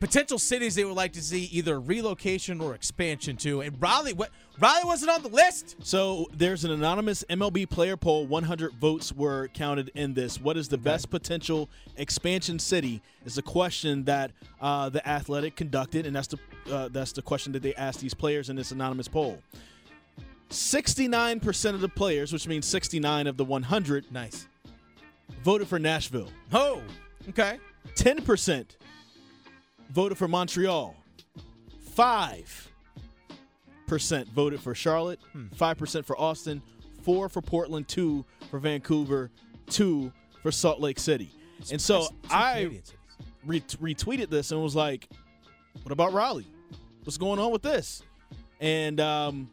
potential 0.00 0.38
cities 0.38 0.74
they 0.74 0.84
would 0.84 0.96
like 0.96 1.12
to 1.12 1.22
see 1.22 1.44
either 1.52 1.78
relocation 1.78 2.60
or 2.60 2.74
expansion 2.74 3.36
to. 3.36 3.60
And 3.60 3.80
Raleigh, 3.80 4.14
what 4.14 4.30
Raleigh 4.58 4.84
wasn't 4.84 5.10
on 5.10 5.22
the 5.22 5.28
list. 5.28 5.76
So 5.82 6.26
there's 6.34 6.64
an 6.64 6.70
anonymous 6.70 7.22
MLB 7.28 7.68
player 7.68 7.98
poll. 7.98 8.26
100 8.26 8.72
votes 8.74 9.12
were 9.12 9.48
counted 9.48 9.90
in 9.94 10.14
this. 10.14 10.40
What 10.40 10.56
is 10.56 10.68
the 10.68 10.78
best 10.78 11.10
potential 11.10 11.68
expansion 11.96 12.58
city? 12.58 13.02
Is 13.26 13.36
a 13.36 13.42
question 13.42 14.04
that 14.04 14.32
uh, 14.62 14.88
the 14.88 15.06
Athletic 15.06 15.54
conducted, 15.54 16.06
and 16.06 16.16
that's 16.16 16.28
the 16.28 16.38
uh, 16.72 16.88
that's 16.88 17.12
the 17.12 17.20
question 17.20 17.52
that 17.52 17.62
they 17.62 17.74
asked 17.74 18.00
these 18.00 18.14
players 18.14 18.48
in 18.48 18.56
this 18.56 18.72
anonymous 18.72 19.08
poll. 19.08 19.38
69% 20.48 21.74
of 21.74 21.80
the 21.80 21.88
players, 21.88 22.32
which 22.32 22.48
means 22.48 22.66
69 22.66 23.26
of 23.26 23.36
the 23.36 23.44
100, 23.44 24.10
Nice. 24.10 24.48
voted 25.44 25.68
for 25.68 25.78
Nashville. 25.78 26.28
Oh, 26.52 26.82
okay. 27.28 27.58
10% 27.94 28.64
voted 29.90 30.18
for 30.18 30.28
Montreal. 30.28 30.94
5% 31.96 32.68
voted 34.28 34.60
for 34.60 34.74
Charlotte. 34.74 35.20
5% 35.56 36.04
for 36.04 36.18
Austin. 36.20 36.62
4 37.02 37.28
for 37.28 37.42
Portland. 37.42 37.88
2 37.88 38.24
for 38.50 38.58
Vancouver. 38.58 39.30
2 39.70 40.12
for 40.42 40.52
Salt 40.52 40.80
Lake 40.80 40.98
City. 40.98 41.30
And 41.70 41.80
so 41.80 42.08
I 42.30 42.54
Canadian 42.54 42.84
cities. 42.84 42.94
re- 43.44 43.60
retweeted 43.94 44.30
this 44.30 44.50
and 44.50 44.62
was 44.62 44.74
like, 44.74 45.08
"What 45.82 45.92
about 45.92 46.12
Raleigh? 46.14 46.46
What's 47.04 47.18
going 47.18 47.38
on 47.38 47.52
with 47.52 47.60
this?" 47.62 48.02
And 48.60 48.98
um, 48.98 49.50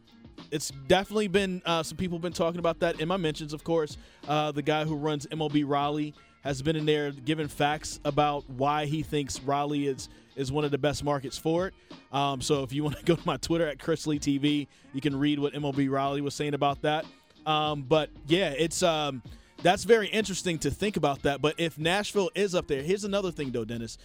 it's 0.51 0.71
definitely 0.87 1.27
been 1.27 1.61
uh, 1.65 1.83
some 1.83 1.97
people 1.97 2.17
have 2.17 2.21
been 2.21 2.31
talking 2.31 2.59
about 2.59 2.79
that 2.79 3.01
in 3.01 3.09
my 3.09 3.17
mentions. 3.17 3.51
Of 3.51 3.65
course, 3.65 3.97
uh, 4.27 4.51
the 4.53 4.61
guy 4.61 4.85
who 4.85 4.95
runs 4.95 5.25
MLB 5.27 5.65
Raleigh 5.67 6.13
has 6.43 6.61
been 6.61 6.77
in 6.77 6.85
there 6.85 7.11
giving 7.11 7.49
facts 7.49 7.99
about 8.05 8.49
why 8.49 8.85
he 8.85 9.03
thinks 9.03 9.41
Raleigh 9.41 9.87
is 9.87 10.07
is 10.37 10.51
one 10.51 10.63
of 10.63 10.71
the 10.71 10.77
best 10.77 11.03
markets 11.03 11.37
for 11.37 11.67
it. 11.67 11.73
Um, 12.13 12.39
so 12.39 12.63
if 12.63 12.71
you 12.71 12.83
want 12.83 12.97
to 12.97 13.03
go 13.05 13.15
to 13.15 13.25
my 13.25 13.37
Twitter 13.37 13.67
at 13.67 13.79
Chris 13.79 14.07
Lea 14.07 14.19
TV, 14.19 14.67
you 14.93 15.01
can 15.01 15.17
read 15.17 15.39
what 15.39 15.53
MLB 15.53 15.89
Raleigh 15.89 16.21
was 16.21 16.33
saying 16.35 16.53
about 16.53 16.81
that. 16.83 17.05
Um, 17.45 17.81
but 17.83 18.09
yeah, 18.27 18.53
it's 18.57 18.83
um, 18.83 19.21
that's 19.63 19.83
very 19.83 20.07
interesting 20.07 20.59
to 20.59 20.71
think 20.71 20.97
about 20.97 21.23
that. 21.23 21.41
But 21.41 21.55
if 21.57 21.77
Nashville 21.77 22.29
is 22.35 22.55
up 22.55 22.67
there, 22.67 22.81
here's 22.81 23.03
another 23.03 23.31
thing 23.31 23.51
though, 23.51 23.65
Dennis. 23.65 23.97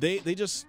They 0.00 0.18
they 0.18 0.34
just 0.34 0.66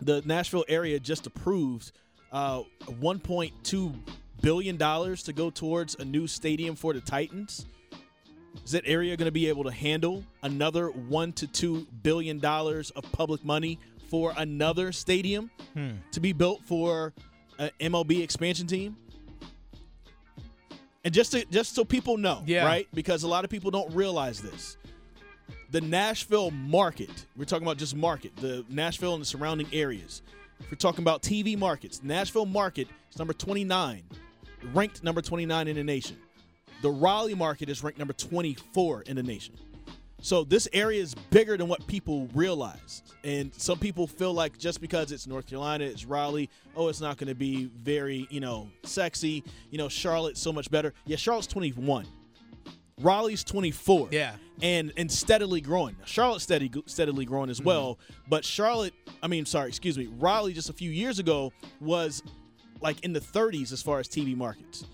the 0.00 0.22
Nashville 0.24 0.64
area 0.68 1.00
just 1.00 1.26
approved 1.26 1.92
uh, 2.32 2.62
1.2 2.82 3.94
billion 4.42 4.76
dollars 4.76 5.22
to 5.24 5.32
go 5.32 5.50
towards 5.50 5.96
a 5.96 6.04
new 6.04 6.26
stadium 6.26 6.76
for 6.76 6.92
the 6.92 7.00
Titans. 7.00 7.66
Is 8.64 8.72
that 8.72 8.82
area 8.86 9.16
going 9.16 9.26
to 9.26 9.32
be 9.32 9.48
able 9.48 9.64
to 9.64 9.70
handle 9.70 10.24
another 10.42 10.88
one 10.88 11.32
to 11.34 11.46
two 11.46 11.86
billion 12.02 12.38
dollars 12.38 12.90
of 12.90 13.10
public 13.12 13.44
money 13.44 13.78
for 14.08 14.32
another 14.36 14.92
stadium 14.92 15.50
Hmm. 15.74 15.90
to 16.12 16.20
be 16.20 16.32
built 16.32 16.62
for 16.64 17.12
an 17.58 17.70
MLB 17.80 18.22
expansion 18.22 18.66
team? 18.66 18.96
And 21.04 21.14
just 21.14 21.32
to, 21.32 21.44
just 21.46 21.74
so 21.74 21.84
people 21.84 22.16
know, 22.16 22.42
Yeah. 22.46 22.64
right? 22.66 22.88
Because 22.92 23.22
a 23.22 23.28
lot 23.28 23.44
of 23.44 23.50
people 23.50 23.70
don't 23.70 23.92
realize 23.94 24.40
this. 24.40 24.76
The 25.70 25.80
Nashville 25.80 26.50
market, 26.50 27.26
we're 27.36 27.44
talking 27.44 27.66
about 27.66 27.76
just 27.78 27.94
market, 27.94 28.34
the 28.36 28.64
Nashville 28.68 29.14
and 29.14 29.20
the 29.22 29.26
surrounding 29.26 29.68
areas. 29.72 30.22
If 30.60 30.70
we're 30.70 30.76
talking 30.76 31.02
about 31.02 31.22
TV 31.22 31.56
markets, 31.56 32.02
Nashville 32.02 32.46
market 32.46 32.88
is 33.12 33.18
number 33.18 33.32
29, 33.34 34.02
ranked 34.72 35.04
number 35.04 35.22
29 35.22 35.68
in 35.68 35.76
the 35.76 35.84
nation. 35.84 36.16
The 36.82 36.90
Raleigh 36.90 37.34
market 37.34 37.68
is 37.68 37.82
ranked 37.82 37.98
number 37.98 38.14
24 38.14 39.02
in 39.02 39.16
the 39.16 39.22
nation. 39.22 39.54
So 40.20 40.44
this 40.44 40.68
area 40.72 41.00
is 41.00 41.14
bigger 41.14 41.56
than 41.56 41.68
what 41.68 41.86
people 41.86 42.28
realize. 42.34 43.02
And 43.24 43.54
some 43.54 43.78
people 43.78 44.06
feel 44.06 44.32
like 44.32 44.58
just 44.58 44.80
because 44.80 45.12
it's 45.12 45.26
North 45.26 45.46
Carolina, 45.46 45.84
it's 45.84 46.04
Raleigh, 46.04 46.50
oh, 46.76 46.88
it's 46.88 47.00
not 47.00 47.18
going 47.18 47.28
to 47.28 47.34
be 47.34 47.66
very, 47.66 48.26
you 48.30 48.40
know, 48.40 48.68
sexy. 48.82 49.44
You 49.70 49.78
know, 49.78 49.88
Charlotte's 49.88 50.40
so 50.40 50.52
much 50.52 50.70
better. 50.70 50.92
Yeah, 51.06 51.16
Charlotte's 51.16 51.46
21. 51.46 52.06
Raleigh's 53.00 53.44
24. 53.44 54.08
Yeah. 54.10 54.34
And 54.60 54.92
and 54.96 55.10
steadily 55.10 55.60
growing. 55.60 55.94
Charlotte's 56.04 56.42
steady, 56.42 56.70
steadily 56.86 57.24
growing 57.24 57.48
as 57.48 57.58
mm-hmm. 57.58 57.68
well. 57.68 57.98
But 58.28 58.44
Charlotte, 58.44 58.94
I 59.22 59.28
mean, 59.28 59.46
sorry, 59.46 59.68
excuse 59.68 59.96
me, 59.96 60.08
Raleigh 60.18 60.52
just 60.52 60.68
a 60.68 60.72
few 60.72 60.90
years 60.90 61.20
ago 61.20 61.52
was 61.80 62.24
like 62.80 63.04
in 63.04 63.12
the 63.12 63.20
30s 63.20 63.72
as 63.72 63.82
far 63.82 64.00
as 64.00 64.08
TV 64.08 64.36
markets 64.36 64.84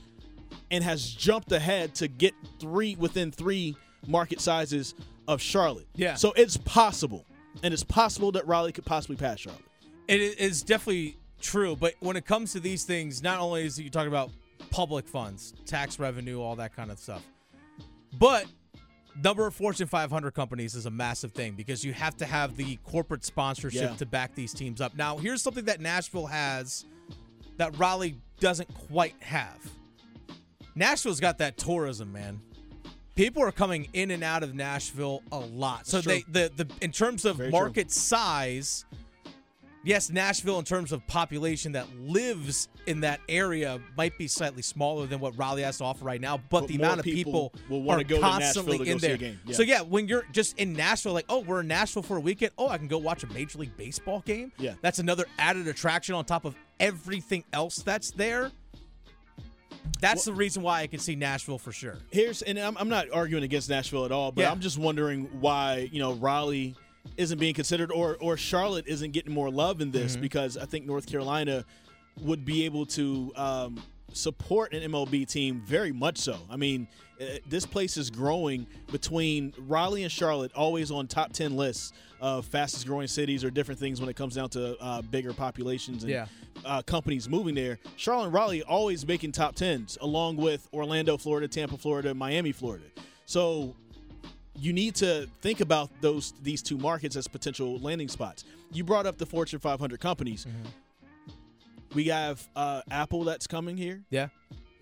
and 0.71 0.83
has 0.85 1.11
jumped 1.11 1.53
ahead 1.53 1.95
to 1.95 2.09
get 2.09 2.35
three 2.59 2.97
within 2.97 3.31
three 3.31 3.77
market 4.09 4.41
sizes 4.41 4.95
of 5.29 5.41
Charlotte. 5.41 5.87
Yeah. 5.95 6.15
So 6.15 6.33
it's 6.37 6.57
possible. 6.57 7.25
And 7.63 7.73
it's 7.73 7.85
possible 7.85 8.33
that 8.33 8.47
Raleigh 8.47 8.73
could 8.73 8.85
possibly 8.85 9.17
pass 9.17 9.39
Charlotte. 9.41 9.63
It 10.09 10.21
is 10.21 10.63
definitely 10.63 11.17
true, 11.41 11.77
but 11.77 11.95
when 12.01 12.17
it 12.17 12.27
comes 12.27 12.53
to 12.53 12.61
these 12.61 12.85
things, 12.85 13.23
not 13.23 13.39
only 13.41 13.65
is 13.65 13.79
you 13.81 13.89
talking 13.91 14.09
about 14.09 14.31
public 14.71 15.07
funds, 15.07 15.55
tax 15.67 15.99
revenue, 15.99 16.41
all 16.41 16.57
that 16.57 16.75
kind 16.75 16.91
of 16.91 16.99
stuff, 16.99 17.23
but 18.19 18.47
number 19.23 19.47
of 19.47 19.55
Fortune 19.55 19.87
500 19.87 20.33
companies 20.35 20.75
is 20.75 20.87
a 20.87 20.91
massive 20.91 21.33
thing 21.33 21.55
because 21.55 21.85
you 21.85 21.93
have 21.93 22.17
to 22.17 22.27
have 22.27 22.57
the 22.57 22.77
corporate 22.85 23.25
sponsorship 23.25 23.91
Yeah. 23.91 23.97
to 23.97 24.07
back 24.07 24.35
these 24.35 24.53
teams 24.53 24.81
up. 24.81 24.97
Now, 24.97 25.17
here's 25.17 25.41
something 25.43 25.65
that 25.67 25.81
Nashville 25.81 26.27
has 26.27 26.85
that 27.57 27.79
Raleigh 27.79 28.19
doesn't 28.41 28.73
quite 28.89 29.15
have. 29.21 29.59
Nashville's 30.75 31.21
got 31.21 31.39
that 31.39 31.57
tourism, 31.57 32.13
man. 32.13 32.41
People 33.15 33.43
are 33.43 33.53
coming 33.53 33.89
in 33.93 34.11
and 34.11 34.25
out 34.25 34.43
of 34.43 34.55
Nashville 34.55 35.23
a 35.31 35.39
lot. 35.39 35.87
So 35.87 36.01
they 36.01 36.25
the 36.29 36.51
the 36.57 36.69
in 36.81 36.91
terms 36.91 37.25
of 37.25 37.37
Very 37.37 37.51
true. 37.51 37.61
market 37.61 37.93
size, 37.93 38.85
yes, 39.85 40.11
Nashville 40.11 40.59
in 40.59 40.65
terms 40.65 40.91
of 40.91 41.07
population 41.07 41.73
that 41.73 41.87
lives 41.97 42.69
in 42.87 43.01
that 43.01 43.21
area 43.29 43.81
might 43.97 44.19
be 44.19 44.27
slightly 44.27 44.63
smaller 44.63 45.07
than 45.07 45.21
what 45.21 45.39
Raleigh 45.39 45.63
has 45.63 45.79
to 45.79 45.85
offer 45.85 46.05
right 46.05 46.21
now, 46.21 46.37
but, 46.37 46.63
But 46.63 46.69
the 46.69 46.77
amount 46.77 46.99
of 47.01 47.05
people 47.05 47.51
people 47.51 47.83
will 47.83 48.03
go 48.05 48.19
constantly 48.21 48.79
to 48.79 48.85
go 48.85 48.91
in 48.91 48.99
there. 48.99 49.17
Yeah. 49.17 49.55
So 49.55 49.63
yeah, 49.63 49.83
when 49.83 50.09
you're 50.09 50.27
just 50.33 50.59
in 50.59 50.73
Nashville, 50.73 51.13
like, 51.13 51.27
oh, 51.29 51.39
we're 51.41 51.61
in 51.61 51.69
Nashville 51.69 52.03
for 52.03 52.17
a 52.17 52.21
weekend. 52.21 52.53
Oh, 52.59 52.69
I 52.69 52.79
can 52.79 52.89
go 52.89 52.99
watch 52.99 53.23
a 53.23 53.29
Major 53.29 53.59
League 53.59 53.77
Baseball 53.77 54.23
game. 54.27 54.51
Yeah. 54.59 54.75
that's 54.81 54.99
another 54.99 55.25
added 55.39 55.69
attraction 55.69 56.15
on 56.17 56.25
top 56.25 56.45
of 56.45 56.57
everything 56.81 57.45
else 57.53 57.77
that's 57.77 58.11
there. 58.11 58.51
That's 60.05 60.25
the 60.25 60.33
reason 60.35 60.63
why 60.63 60.81
I 60.83 60.87
can 60.87 60.99
see 61.01 61.15
Nashville 61.17 61.59
for 61.59 61.73
sure. 61.73 61.97
Here's 62.11 62.43
and 62.43 62.59
I'm, 62.59 62.77
I'm 62.77 62.89
not 62.89 63.11
arguing 63.13 63.45
against 63.45 63.69
Nashville 63.71 64.05
at 64.05 64.13
all, 64.13 64.33
but 64.33 64.43
Yeah. 64.43 64.51
I'm 64.51 64.61
just 64.61 64.79
wondering 64.79 65.25
why, 65.41 65.89
you 65.93 65.99
know, 65.99 66.13
Raleigh 66.15 66.75
isn't 67.17 67.39
being 67.39 67.55
considered 67.55 67.91
or 67.93 68.17
or 68.21 68.37
Charlotte 68.37 68.87
isn't 68.87 69.13
getting 69.13 69.33
more 69.33 69.51
love 69.51 69.81
in 69.81 69.89
Mm-hmm. 69.91 69.99
this 69.99 70.17
because 70.17 70.57
I 70.57 70.65
think 70.67 70.87
North 70.87 71.07
Carolina 71.07 71.65
would 72.23 72.45
be 72.45 72.65
able 72.65 72.87
to 72.87 73.33
um, 73.37 73.83
support 74.13 74.73
an 74.73 74.91
MLB 74.91 75.27
team 75.29 75.63
very 75.67 75.93
much 75.93 76.19
so. 76.19 76.39
I 76.49 76.57
mean, 76.57 76.87
uh, 77.21 77.25
this 77.49 77.67
place 77.67 77.97
is 77.97 78.11
growing 78.11 78.67
between 78.93 79.53
Raleigh 79.59 80.03
and 80.05 80.13
Charlotte, 80.13 80.53
always 80.55 80.91
on 80.91 81.07
top 81.09 81.33
10 81.33 81.57
lists 81.57 81.93
of 82.21 82.47
fastest 82.47 82.87
growing 82.87 83.07
cities 83.09 83.45
or 83.45 83.51
different 83.51 83.81
things 83.81 84.01
when 84.01 84.09
it 84.09 84.17
comes 84.17 84.35
down 84.37 84.49
to 84.51 84.77
uh, 84.81 85.03
bigger 85.03 85.33
populations 85.33 86.05
and 86.05 86.13
Yeah. 86.13 86.27
Uh, 86.65 86.83
companies 86.83 87.29
moving 87.29 87.55
there. 87.55 87.79
Charlotte 87.97 88.27
and 88.27 88.35
Raleigh 88.35 88.63
always 88.63 89.07
making 89.07 89.33
top 89.33 89.55
10s, 89.55 90.01
along 90.01 90.37
with 90.37 90.69
Orlando, 90.73 91.17
Florida, 91.17 91.49
Tampa, 91.49 91.77
Florida, 91.77 92.15
Miami, 92.15 92.53
Florida. 92.53 92.85
So 93.27 93.75
you 94.57 94.73
need 94.73 94.95
to 94.97 95.27
think 95.41 95.61
about 95.61 95.91
those 96.01 96.33
these 96.43 96.63
two 96.63 96.79
markets 96.79 97.17
as 97.17 97.27
potential 97.27 97.79
landing 97.79 98.09
spots. 98.09 98.45
You 98.73 98.85
brought 98.85 99.07
up 99.07 99.19
the 99.19 99.27
Fortune 99.27 99.59
500 99.59 100.01
companies. 100.01 100.47
We 101.95 102.07
have 102.09 102.47
uh, 102.57 102.83
Apple 102.91 103.25
that's 103.25 103.47
coming 103.47 103.77
here. 103.77 104.03
Yeah. 104.11 104.29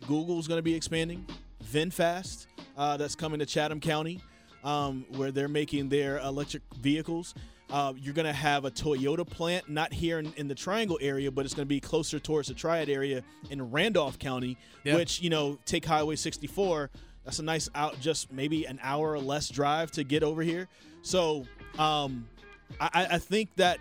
Google's 0.08 0.48
going 0.48 0.58
to 0.58 0.62
be 0.62 0.74
expanding. 0.74 1.26
VinFast 1.64 2.46
uh, 2.76 2.96
that's 2.96 3.14
coming 3.14 3.38
to 3.38 3.46
Chatham 3.46 3.80
County, 3.80 4.20
um, 4.64 5.04
where 5.10 5.30
they're 5.30 5.48
making 5.48 5.88
their 5.88 6.18
electric 6.18 6.62
vehicles. 6.80 7.34
Uh, 7.72 7.94
you're 7.96 8.12
going 8.14 8.26
to 8.26 8.32
have 8.34 8.66
a 8.66 8.70
Toyota 8.70 9.26
plant, 9.26 9.66
not 9.70 9.92
here 9.94 10.18
in, 10.18 10.30
in 10.36 10.46
the 10.46 10.54
Triangle 10.54 10.98
area, 11.00 11.30
but 11.30 11.46
it's 11.46 11.54
going 11.54 11.64
to 11.66 11.68
be 11.68 11.80
closer 11.80 12.18
towards 12.18 12.48
the 12.48 12.54
Triad 12.54 12.90
area 12.90 13.22
in 13.50 13.70
Randolph 13.70 14.18
County, 14.18 14.58
Yeah. 14.84 14.96
which, 14.96 15.22
you 15.22 15.30
know, 15.30 15.58
take 15.64 15.84
Highway 15.86 16.16
64. 16.16 16.90
That's 17.24 17.38
a 17.38 17.42
nice 17.42 17.70
out, 17.74 17.98
just 17.98 18.30
maybe 18.30 18.66
an 18.66 18.78
hour 18.82 19.12
or 19.12 19.18
less 19.20 19.48
drive 19.48 19.90
to 19.92 20.04
get 20.04 20.22
over 20.22 20.42
here. 20.42 20.68
So 21.00 21.46
um, 21.78 22.28
I, 22.78 22.90
I- 22.92 23.06
I 23.14 23.18
think 23.18 23.54
that 23.56 23.78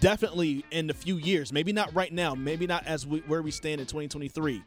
definitely 0.00 0.64
in 0.70 0.88
a 0.88 0.94
few 0.94 1.16
years, 1.18 1.52
maybe 1.52 1.72
not 1.74 1.94
right 1.94 2.12
now, 2.12 2.34
maybe 2.34 2.66
not 2.66 2.86
as 2.86 3.06
we, 3.06 3.18
where 3.20 3.42
we 3.42 3.50
stand 3.50 3.80
in 3.82 3.86
2023. 3.86 4.62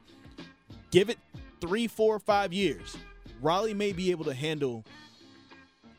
Give 0.91 1.09
it 1.09 1.17
three, 1.59 1.87
four, 1.87 2.19
five 2.19 2.53
years. 2.53 2.95
Raleigh 3.41 3.73
may 3.73 3.93
be 3.93 4.11
able 4.11 4.25
to 4.25 4.33
handle 4.33 4.83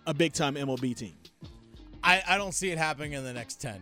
a 0.07 0.15
big 0.15 0.33
time 0.35 0.55
MLB 0.55 0.97
team. 0.97 1.15
I, 2.02 2.23
I 2.26 2.38
don't 2.38 2.52
see 2.52 2.71
it 2.71 2.78
happening 2.78 3.12
in 3.12 3.25
the 3.25 3.33
next 3.33 3.61
10, 3.61 3.80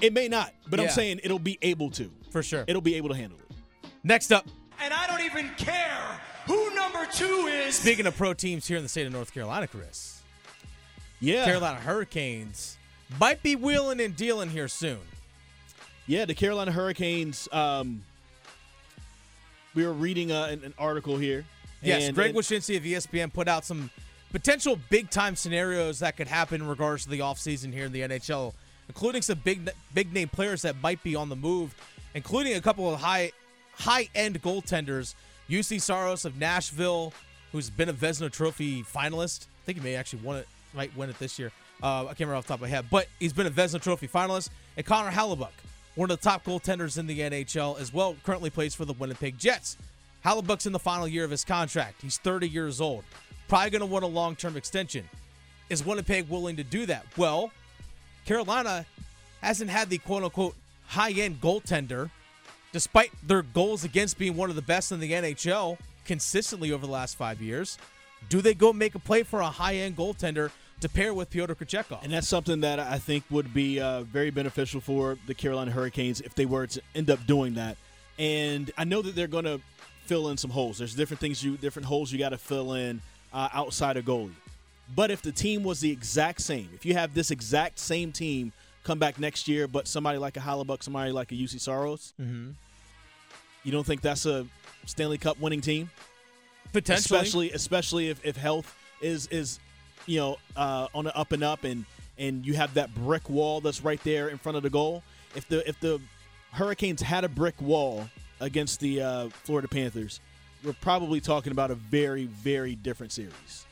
It 0.00 0.12
may 0.12 0.28
not, 0.28 0.52
but 0.68 0.80
I'm 0.80 0.88
saying 0.88 1.20
it'll 1.24 1.38
be 1.38 1.58
able 1.62 1.90
to. 1.92 2.10
for 2.30 2.42
sure. 2.42 2.64
It'll 2.66 2.82
be 2.82 2.94
able 2.96 3.08
to 3.10 3.14
handle 3.14 3.38
it. 3.38 3.56
Next 4.04 4.32
up, 4.32 4.46
And 4.82 4.92
I 4.94 5.06
don't 5.06 5.24
even 5.24 5.50
care 5.56 6.20
who 6.46 6.74
number 6.74 7.06
two 7.12 7.48
is. 7.52 7.74
speaking 7.74 8.06
of 8.06 8.16
pro 8.16 8.32
teams 8.34 8.66
here 8.66 8.76
in 8.76 8.82
the 8.82 8.88
state 8.88 9.06
of 9.06 9.12
North 9.12 9.32
Carolina, 9.34 9.66
Chris, 9.66 10.22
Yeah. 11.20 11.44
Carolina 11.44 11.78
Hurricanes 11.80 12.76
might 13.20 13.42
be 13.42 13.54
wheeling 13.56 14.00
and 14.00 14.16
dealing 14.16 14.50
here 14.50 14.68
soon. 14.68 15.00
Yeah, 16.06 16.24
the 16.24 16.34
Carolina 16.34 16.70
Hurricanes. 16.72 17.48
Um, 17.52 18.02
we 19.74 19.84
were 19.84 19.92
reading 19.92 20.30
uh, 20.32 20.44
an, 20.50 20.64
an 20.64 20.74
article 20.78 21.16
here. 21.18 21.44
Yes, 21.82 22.04
and- 22.04 22.14
Greg 22.14 22.30
and- 22.30 22.38
Wyshynski 22.38 22.76
of 22.76 22.82
ESPN 22.84 23.32
put 23.32 23.48
out 23.48 23.64
some 23.64 23.90
potential 24.36 24.78
big 24.90 25.08
time 25.08 25.34
scenarios 25.34 26.00
that 26.00 26.14
could 26.14 26.28
happen 26.28 26.60
in 26.60 26.68
regards 26.68 27.04
to 27.04 27.08
the 27.08 27.20
offseason 27.20 27.72
here 27.72 27.86
in 27.86 27.92
the 27.92 28.02
NHL, 28.02 28.52
including 28.86 29.22
some 29.22 29.40
big 29.42 29.70
big 29.94 30.12
name 30.12 30.28
players 30.28 30.60
that 30.60 30.76
might 30.82 31.02
be 31.02 31.16
on 31.16 31.30
the 31.30 31.36
move, 31.36 31.74
including 32.14 32.52
a 32.52 32.60
couple 32.60 32.92
of 32.92 33.00
high 33.00 33.32
high 33.72 34.10
end 34.14 34.42
goaltenders. 34.42 35.14
Juuse 35.48 35.80
Saros 35.80 36.26
of 36.26 36.38
Nashville, 36.38 37.14
who's 37.50 37.70
been 37.70 37.88
a 37.88 37.94
Vezina 37.94 38.30
Trophy 38.30 38.82
finalist. 38.82 39.46
I 39.46 39.64
think 39.64 39.78
he 39.78 39.84
may 39.84 39.94
actually 39.94 40.20
won 40.22 40.36
it, 40.36 40.48
might 40.74 40.94
win 40.94 41.08
it 41.08 41.18
this 41.18 41.38
year. 41.38 41.50
Uh, 41.82 42.02
I 42.02 42.08
can't 42.08 42.20
remember 42.20 42.36
off 42.36 42.44
the 42.44 42.48
top 42.48 42.56
of 42.56 42.62
my 42.62 42.68
head, 42.68 42.86
but 42.90 43.06
he's 43.18 43.32
been 43.32 43.46
a 43.46 43.50
Vezina 43.50 43.80
Trophy 43.80 44.06
finalist. 44.06 44.50
And 44.76 44.84
Connor 44.84 45.12
Hellebuyck, 45.12 45.48
one 45.94 46.10
of 46.10 46.20
the 46.20 46.22
top 46.22 46.44
goaltenders 46.44 46.98
in 46.98 47.06
the 47.06 47.20
NHL 47.20 47.80
as 47.80 47.90
well, 47.90 48.16
currently 48.22 48.50
plays 48.50 48.74
for 48.74 48.84
the 48.84 48.92
Winnipeg 48.92 49.38
Jets. 49.38 49.78
Hellebuyck's 50.26 50.66
in 50.66 50.72
the 50.72 50.78
final 50.78 51.08
year 51.08 51.24
of 51.24 51.30
his 51.30 51.44
contract. 51.44 52.02
He's 52.02 52.18
30 52.18 52.48
years 52.48 52.82
old. 52.82 53.04
Probably 53.48 53.70
going 53.70 53.80
to 53.80 53.86
want 53.86 54.04
a 54.04 54.08
long 54.08 54.36
term 54.36 54.56
extension. 54.56 55.08
Is 55.68 55.84
Winnipeg 55.84 56.28
willing 56.28 56.56
to 56.56 56.64
do 56.64 56.86
that? 56.86 57.06
Well, 57.16 57.50
Carolina 58.24 58.86
hasn't 59.42 59.70
had 59.70 59.88
the 59.88 59.98
quote 59.98 60.24
unquote 60.24 60.54
high 60.86 61.12
end 61.12 61.40
goaltender, 61.40 62.10
despite 62.72 63.10
their 63.26 63.42
goals 63.42 63.84
against 63.84 64.18
being 64.18 64.36
one 64.36 64.50
of 64.50 64.56
the 64.56 64.62
best 64.62 64.92
in 64.92 65.00
the 65.00 65.12
NHL 65.12 65.78
consistently 66.04 66.72
over 66.72 66.86
the 66.86 66.92
last 66.92 67.16
five 67.16 67.40
years. 67.40 67.78
Do 68.28 68.40
they 68.40 68.54
go 68.54 68.72
make 68.72 68.94
a 68.94 68.98
play 68.98 69.22
for 69.22 69.40
a 69.40 69.50
high 69.50 69.76
end 69.76 69.96
goaltender 69.96 70.50
to 70.80 70.88
pair 70.88 71.14
with 71.14 71.30
Pyotr 71.30 71.54
Kochetkov? 71.54 72.02
And 72.02 72.12
that's 72.12 72.28
something 72.28 72.60
that 72.60 72.80
I 72.80 72.98
think 72.98 73.24
would 73.30 73.54
be 73.54 73.80
uh, 73.80 74.02
very 74.02 74.30
beneficial 74.30 74.80
for 74.80 75.18
the 75.26 75.34
Carolina 75.34 75.70
Hurricanes 75.70 76.20
if 76.20 76.34
they 76.34 76.46
were 76.46 76.66
to 76.66 76.82
end 76.94 77.10
up 77.10 77.24
doing 77.26 77.54
that. 77.54 77.76
And 78.18 78.70
I 78.78 78.84
know 78.84 79.02
that 79.02 79.14
they're 79.14 79.26
going 79.26 79.44
to 79.44 79.60
fill 80.06 80.28
in 80.28 80.36
some 80.36 80.50
holes. 80.50 80.78
There's 80.78 80.94
different 80.94 81.20
things 81.20 81.42
you, 81.42 81.56
different 81.56 81.86
holes 81.86 82.12
you 82.12 82.18
got 82.18 82.30
to 82.30 82.38
fill 82.38 82.74
in 82.74 83.02
uh, 83.36 83.48
outside 83.52 83.96
of 83.96 84.04
goalie. 84.04 84.32
But 84.94 85.10
if 85.10 85.20
the 85.20 85.32
team 85.32 85.62
was 85.62 85.80
the 85.80 85.90
exact 85.90 86.40
same, 86.40 86.70
if 86.74 86.86
you 86.86 86.94
have 86.94 87.12
this 87.12 87.30
exact 87.30 87.78
same 87.78 88.10
team 88.10 88.52
come 88.82 88.98
back 88.98 89.18
next 89.18 89.46
year, 89.46 89.68
but 89.68 89.86
somebody 89.86 90.16
like 90.16 90.36
a 90.36 90.40
Hellebuyck, 90.40 90.82
somebody 90.82 91.12
like 91.12 91.30
a 91.32 91.34
Juuse 91.34 91.60
Saros, 91.60 92.14
you 92.18 93.72
don't 93.72 93.84
think 93.84 94.00
that's 94.00 94.26
a 94.26 94.46
Stanley 94.86 95.18
Cup 95.18 95.38
winning 95.40 95.60
team? 95.60 95.90
Potentially. 96.72 97.16
especially 97.16 97.50
especially 97.52 98.08
if, 98.08 98.24
if 98.24 98.36
health 98.36 98.74
is 99.00 99.26
is 99.28 99.58
you 100.06 100.18
know 100.18 100.36
uh, 100.56 100.88
on 100.94 101.04
the 101.04 101.16
up 101.16 101.32
and 101.32 101.42
up, 101.44 101.64
and 101.64 101.84
and 102.18 102.46
you 102.46 102.54
have 102.54 102.74
that 102.74 102.94
brick 102.94 103.28
wall 103.28 103.60
that's 103.60 103.82
right 103.82 104.02
there 104.04 104.28
in 104.28 104.38
front 104.38 104.56
of 104.56 104.62
the 104.62 104.70
goal. 104.70 105.02
If 105.34 105.48
the 105.48 105.68
if 105.68 105.78
the 105.80 106.00
Hurricanes 106.52 107.02
had 107.02 107.24
a 107.24 107.28
brick 107.28 107.60
wall 107.60 108.08
against 108.40 108.80
the 108.80 109.02
uh, 109.02 109.28
Florida 109.28 109.68
Panthers, 109.68 110.20
we're 110.66 110.72
probably 110.74 111.20
talking 111.20 111.52
about 111.52 111.70
a 111.70 111.76
very 111.76 112.26
very 112.26 112.74
different 112.74 113.12
series. 113.12 113.66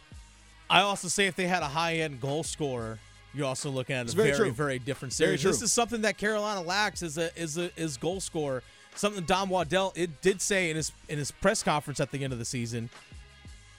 I 0.71 0.81
also 0.81 1.09
say 1.09 1.27
if 1.27 1.37
they 1.37 1.47
had 1.47 1.63
a 1.63 1.69
high 1.69 1.97
end 1.97 2.21
goal 2.21 2.45
scorer, 2.45 2.99
you're 3.35 3.47
also 3.47 3.69
looking 3.69 3.97
at 3.97 4.05
It's 4.07 4.15
a 4.15 4.17
very 4.17 4.37
very, 4.37 4.51
very, 4.51 4.79
different 4.79 5.13
series. 5.13 5.43
true. 5.43 5.51
This 5.51 5.61
is 5.61 5.73
something 5.73 6.03
that 6.03 6.17
Carolina 6.17 6.63
lacks 6.63 7.03
is 7.03 7.19
a 7.19 7.37
is 7.39 7.59
a 7.59 7.71
is 7.79 7.97
goal 7.97 8.21
scorer. 8.21 8.63
Something 8.95 9.25
Don 9.25 9.49
Waddell 9.49 9.93
it 9.97 10.23
did 10.23 10.41
say 10.41 10.71
in 10.71 10.77
his 10.77 10.93
in 11.09 11.19
his 11.19 11.33
press 11.33 11.63
conference 11.63 11.99
at 11.99 12.13
the 12.13 12.23
end 12.23 12.33
of 12.33 12.39
the 12.39 12.45
season 12.45 12.89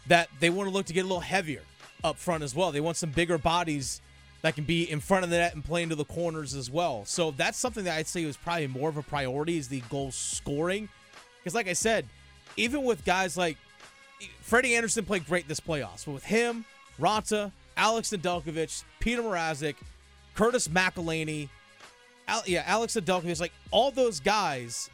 that 0.07 0.29
they 0.39 0.49
want 0.49 0.69
to 0.69 0.73
look 0.73 0.85
to 0.87 0.93
get 0.93 1.01
a 1.01 1.07
little 1.07 1.21
heavier 1.21 1.61
up 2.03 2.17
front 2.17 2.43
as 2.43 2.53
well. 2.53 2.71
They 2.71 2.81
want 2.81 2.97
some 2.97 3.11
bigger 3.11 3.37
bodies 3.37 4.01
that 4.41 4.53
can 4.53 4.65
be 4.65 4.83
in 4.91 4.99
front 4.99 5.23
of 5.23 5.31
the 5.31 5.37
net 5.37 5.55
and 5.55 5.63
play 5.63 5.81
into 5.81 5.95
the 5.95 6.05
corners 6.05 6.53
as 6.53 6.69
well. 6.69 7.03
So 7.05 7.31
that's 7.31 7.57
something 7.57 7.85
that 7.85 7.97
I'd 7.97 8.07
say 8.07 8.25
was 8.25 8.37
probably 8.37 8.67
more 8.67 8.89
of 8.89 8.97
a 8.97 9.01
priority 9.01 9.57
is 9.57 9.69
the 9.69 9.81
goal 9.89 10.11
scoring. 10.11 10.87
Because 11.39 11.55
like 11.55 11.67
I 11.67 11.73
said, 11.73 12.05
even 12.57 12.83
with 12.83 13.03
guys 13.05 13.37
like 13.37 13.57
Freddie 14.41 14.75
Andersen 14.75 15.05
played 15.05 15.25
great 15.25 15.47
this 15.47 15.59
playoffs, 15.59 16.05
but 16.05 16.13
with 16.13 16.25
him, 16.25 16.65
Raanta, 16.99 17.51
Alex 17.77 18.11
Nedeljkovic, 18.11 18.83
Petr 19.01 19.19
Mrazek, 19.19 19.75
Curtis 20.33 20.67
McElhinney, 20.67 21.49
Al- 22.27 22.43
yeah, 22.45 22.63
Alex 22.65 22.95
Nedeljkovic, 22.95 23.39
like 23.39 23.53
all 23.71 23.91
those 23.91 24.19
guys, 24.19 24.89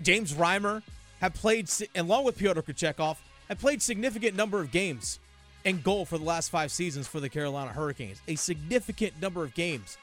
James 0.00 0.32
Reimer 0.32 0.82
have 1.20 1.34
played, 1.34 1.68
along 1.96 2.24
with 2.24 2.38
Pyotr 2.38 2.62
Kochetkov, 2.62 3.16
have 3.48 3.58
played 3.58 3.82
significant 3.82 4.36
number 4.36 4.60
of 4.60 4.70
games 4.70 5.18
and 5.64 5.82
goal 5.82 6.04
for 6.04 6.16
the 6.18 6.24
last 6.24 6.50
five 6.50 6.72
seasons 6.72 7.06
for 7.06 7.20
the 7.20 7.28
Carolina 7.28 7.70
Hurricanes. 7.70 8.20
A 8.28 8.34
significant 8.36 9.20
number 9.20 9.44
of 9.44 9.54
games. 9.54 9.98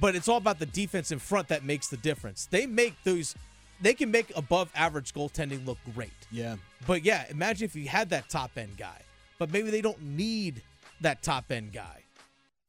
But 0.00 0.16
it's 0.16 0.28
all 0.28 0.38
about 0.38 0.58
the 0.58 0.66
defense 0.66 1.12
in 1.12 1.20
front 1.20 1.48
that 1.48 1.62
makes 1.62 1.88
the 1.88 1.96
difference. 1.96 2.46
They 2.46 2.66
make 2.66 2.94
those, 3.04 3.36
they 3.80 3.94
can 3.94 4.10
make 4.10 4.32
above 4.36 4.70
average 4.74 5.12
goaltending 5.12 5.66
look 5.66 5.78
great. 5.94 6.10
Yeah, 6.30 6.56
But 6.86 7.04
yeah, 7.04 7.24
imagine 7.30 7.64
if 7.66 7.74
you 7.76 7.88
had 7.88 8.10
that 8.10 8.28
top 8.28 8.52
end 8.56 8.76
guy. 8.76 9.00
But 9.38 9.52
maybe 9.52 9.70
they 9.70 9.80
don't 9.80 10.00
need 10.02 10.62
that 11.00 11.22
top 11.22 11.50
end 11.50 11.72
guy. 11.72 12.02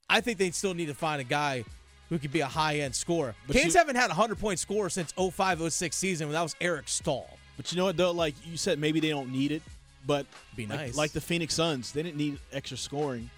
I 0.09 0.21
think 0.21 0.38
they 0.38 0.51
still 0.51 0.74
need 0.74 0.88
to 0.88 0.93
find 0.95 1.21
a 1.21 1.24
guy 1.25 1.63
who 2.09 2.19
could 2.19 2.31
be 2.31 2.41
a 2.41 2.45
high 2.47 2.77
end 2.79 2.95
scorer. 2.95 3.35
But 3.47 3.55
Canes 3.55 3.74
you- 3.74 3.79
haven't 3.79 3.95
had 3.95 4.05
a 4.12 4.13
100 4.13 4.39
point 4.39 4.59
scorer 4.59 4.89
since 4.89 5.13
05 5.17 5.71
06 5.74 5.95
season 5.95 6.27
when 6.27 6.33
that 6.33 6.41
was 6.43 6.55
Eric 6.62 6.88
Staal. 6.88 7.29
but 7.57 7.71
you 7.71 7.77
know 7.77 7.85
what 7.85 7.97
though? 7.97 8.12
Like 8.12 8.35
you 8.45 8.57
said, 8.57 8.79
maybe 8.79 9.00
they 9.00 9.09
don't 9.09 9.31
need 9.31 9.51
it, 9.51 9.62
but 10.05 10.25
Be 10.55 10.65
like, 10.67 10.79
nice. 10.79 10.95
like 10.95 11.12
the 11.12 11.21
Phoenix 11.21 11.53
Suns, 11.53 11.91
they 11.91 12.03
didn't 12.03 12.17
need 12.17 12.38
extra 12.51 12.77
scoring. 12.77 13.29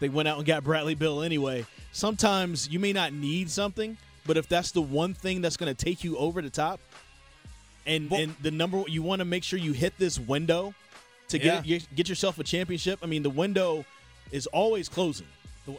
They 0.00 0.08
went 0.08 0.28
out 0.28 0.36
and 0.38 0.46
got 0.46 0.62
Bradley 0.62 0.94
Beal 0.94 1.22
anyway. 1.22 1.64
Sometimes 1.92 2.68
you 2.68 2.78
may 2.78 2.92
not 2.92 3.12
need 3.12 3.50
something, 3.50 3.96
but 4.26 4.36
if 4.36 4.48
that's 4.48 4.70
the 4.72 4.82
one 4.82 5.14
thing 5.14 5.40
that's 5.40 5.56
going 5.56 5.74
to 5.74 5.84
take 5.84 6.04
you 6.04 6.16
over 6.16 6.42
the 6.42 6.50
top, 6.50 6.80
and 7.86 8.10
Well- 8.10 8.20
and 8.20 8.36
the 8.42 8.50
number 8.50 8.84
you 8.86 9.02
want 9.02 9.20
to 9.20 9.24
make 9.24 9.44
sure 9.44 9.58
you 9.58 9.72
hit 9.72 9.94
this 9.98 10.18
window 10.18 10.74
to 11.28 11.38
get 11.38 11.66
Yeah. 11.66 11.78
get 11.94 12.08
yourself 12.08 12.38
a 12.38 12.44
championship. 12.44 12.98
I 13.02 13.06
mean, 13.06 13.22
the 13.22 13.30
window 13.30 13.84
is 14.30 14.46
always 14.48 14.88
closing. 14.88 15.26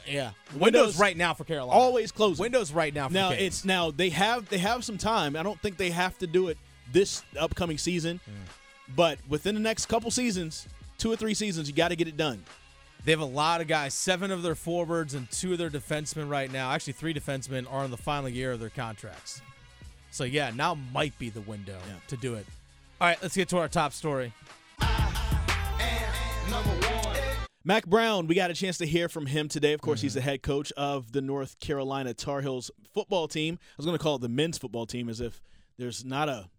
Yeah. 0.05 0.31
Windows, 0.51 0.61
windows- 0.61 0.99
right 0.99 1.17
now 1.17 1.33
for 1.33 1.43
Carolina. 1.43 1.79
Always 1.79 2.11
closing. 2.11 2.41
Windows 2.43 2.71
right 2.71 2.93
now 2.93 3.07
for 3.07 3.13
now 3.13 3.29
Canes. 3.29 3.41
it's 3.41 3.65
now 3.65 3.89
they 3.89 4.09
have 4.09 4.47
they 4.49 4.59
have 4.59 4.83
some 4.85 4.97
time. 4.99 5.35
I 5.35 5.41
don't 5.43 5.59
think 5.61 5.77
they 5.77 5.89
have 5.89 6.17
to 6.19 6.27
do 6.27 6.49
it 6.49 6.57
this 6.91 7.23
upcoming 7.39 7.77
season, 7.79 8.19
mm. 8.27 8.95
but 8.95 9.17
within 9.27 9.55
the 9.55 9.61
next 9.61 9.87
couple 9.87 10.11
seasons, 10.11 10.67
two 10.99 11.11
or 11.11 11.15
three 11.15 11.33
seasons, 11.33 11.67
you 11.67 11.73
got 11.75 11.87
to 11.87 11.95
get 11.95 12.07
it 12.07 12.17
done. 12.17 12.43
They 13.05 13.11
have 13.11 13.21
a 13.21 13.25
lot 13.25 13.61
of 13.61 13.67
guys. 13.67 13.93
Seven 13.93 14.29
of 14.29 14.43
their 14.43 14.55
forwards 14.55 15.13
and 15.13 15.29
two 15.31 15.53
of 15.53 15.57
their 15.57 15.69
defensemen 15.69 16.29
right 16.29 16.51
now. 16.51 16.71
Actually, 16.71 16.93
three 16.93 17.13
defensemen 17.13 17.71
are 17.71 17.85
in 17.85 17.91
the 17.91 17.97
final 17.97 18.29
year 18.29 18.51
of 18.51 18.59
their 18.59 18.69
contracts. 18.69 19.41
So 20.11 20.23
yeah, 20.23 20.51
now 20.53 20.75
might 20.75 21.17
be 21.17 21.29
the 21.29 21.41
window 21.41 21.77
Yeah. 21.87 21.95
to 22.07 22.17
do 22.17 22.35
it. 22.35 22.45
All 22.99 23.07
right, 23.07 23.17
let's 23.21 23.35
get 23.35 23.47
to 23.49 23.57
our 23.57 23.69
top 23.69 23.93
story. 23.93 24.33
Mack 27.63 27.85
Brown, 27.85 28.27
we 28.27 28.35
got 28.35 28.49
a 28.49 28.53
chance 28.53 28.77
to 28.79 28.85
hear 28.85 29.07
from 29.07 29.27
him 29.27 29.47
today. 29.47 29.73
Of 29.73 29.81
course, 29.81 30.01
he's 30.01 30.13
the 30.13 30.21
mm-hmm. 30.21 30.29
head 30.29 30.41
coach 30.41 30.71
of 30.73 31.11
the 31.11 31.21
North 31.21 31.59
Carolina 31.59 32.13
Tar 32.13 32.41
Heels 32.41 32.71
football 32.93 33.27
team. 33.27 33.59
I 33.61 33.73
was 33.77 33.85
going 33.85 33.97
to 33.97 34.01
call 34.03 34.15
it 34.15 34.21
the 34.21 34.29
men's 34.29 34.57
football 34.57 34.85
team, 34.85 35.07
as 35.07 35.21
if 35.21 35.41
there's 35.77 36.03
not 36.03 36.29
a, 36.29 36.49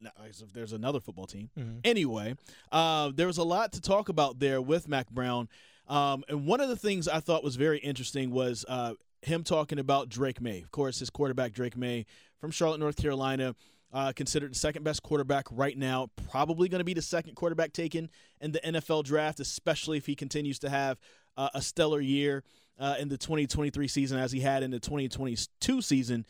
no, 0.00 0.10
as 0.28 0.42
if 0.42 0.52
there's 0.52 0.72
another 0.72 1.00
football 1.00 1.26
team. 1.26 1.50
Anyway, 1.84 2.36
uh, 2.72 3.10
there 3.14 3.26
was 3.26 3.38
a 3.38 3.42
lot 3.44 3.72
to 3.72 3.80
talk 3.80 4.08
about 4.08 4.38
there 4.38 4.60
with 4.60 4.88
Mack 4.88 5.10
Brown, 5.10 5.48
um, 5.88 6.24
and 6.28 6.46
one 6.46 6.60
of 6.60 6.68
the 6.68 6.76
things 6.76 7.08
I 7.08 7.20
thought 7.20 7.42
was 7.44 7.56
very 7.56 7.78
interesting 7.78 8.30
was 8.30 8.64
uh, 8.68 8.94
him 9.22 9.42
talking 9.44 9.78
about 9.78 10.08
Drake 10.08 10.40
Maye. 10.40 10.60
Of 10.62 10.70
course, 10.70 10.98
his 10.98 11.10
quarterback 11.10 11.52
Drake 11.52 11.76
Maye 11.76 12.06
from 12.40 12.50
Charlotte, 12.50 12.80
North 12.80 12.96
Carolina. 12.96 13.54
Uh, 13.92 14.12
considered 14.12 14.50
the 14.50 14.58
second 14.58 14.82
best 14.82 15.02
quarterback 15.02 15.46
right 15.50 15.78
now. 15.78 16.10
Probably 16.30 16.68
going 16.68 16.80
to 16.80 16.84
be 16.84 16.92
the 16.92 17.00
second 17.00 17.34
quarterback 17.34 17.72
taken 17.72 18.10
in 18.40 18.52
the 18.52 18.58
NFL 18.58 19.04
draft, 19.04 19.40
especially 19.40 19.96
if 19.96 20.04
he 20.04 20.14
continues 20.14 20.58
to 20.58 20.68
have 20.68 20.98
uh, 21.36 21.48
a 21.54 21.62
stellar 21.62 22.00
year 22.00 22.42
uh, 22.78 22.96
in 22.98 23.08
the 23.08 23.16
2023 23.16 23.88
season 23.88 24.18
as 24.18 24.32
he 24.32 24.40
had 24.40 24.62
in 24.62 24.70
the 24.70 24.80
2022 24.80 25.80
season. 25.80 26.26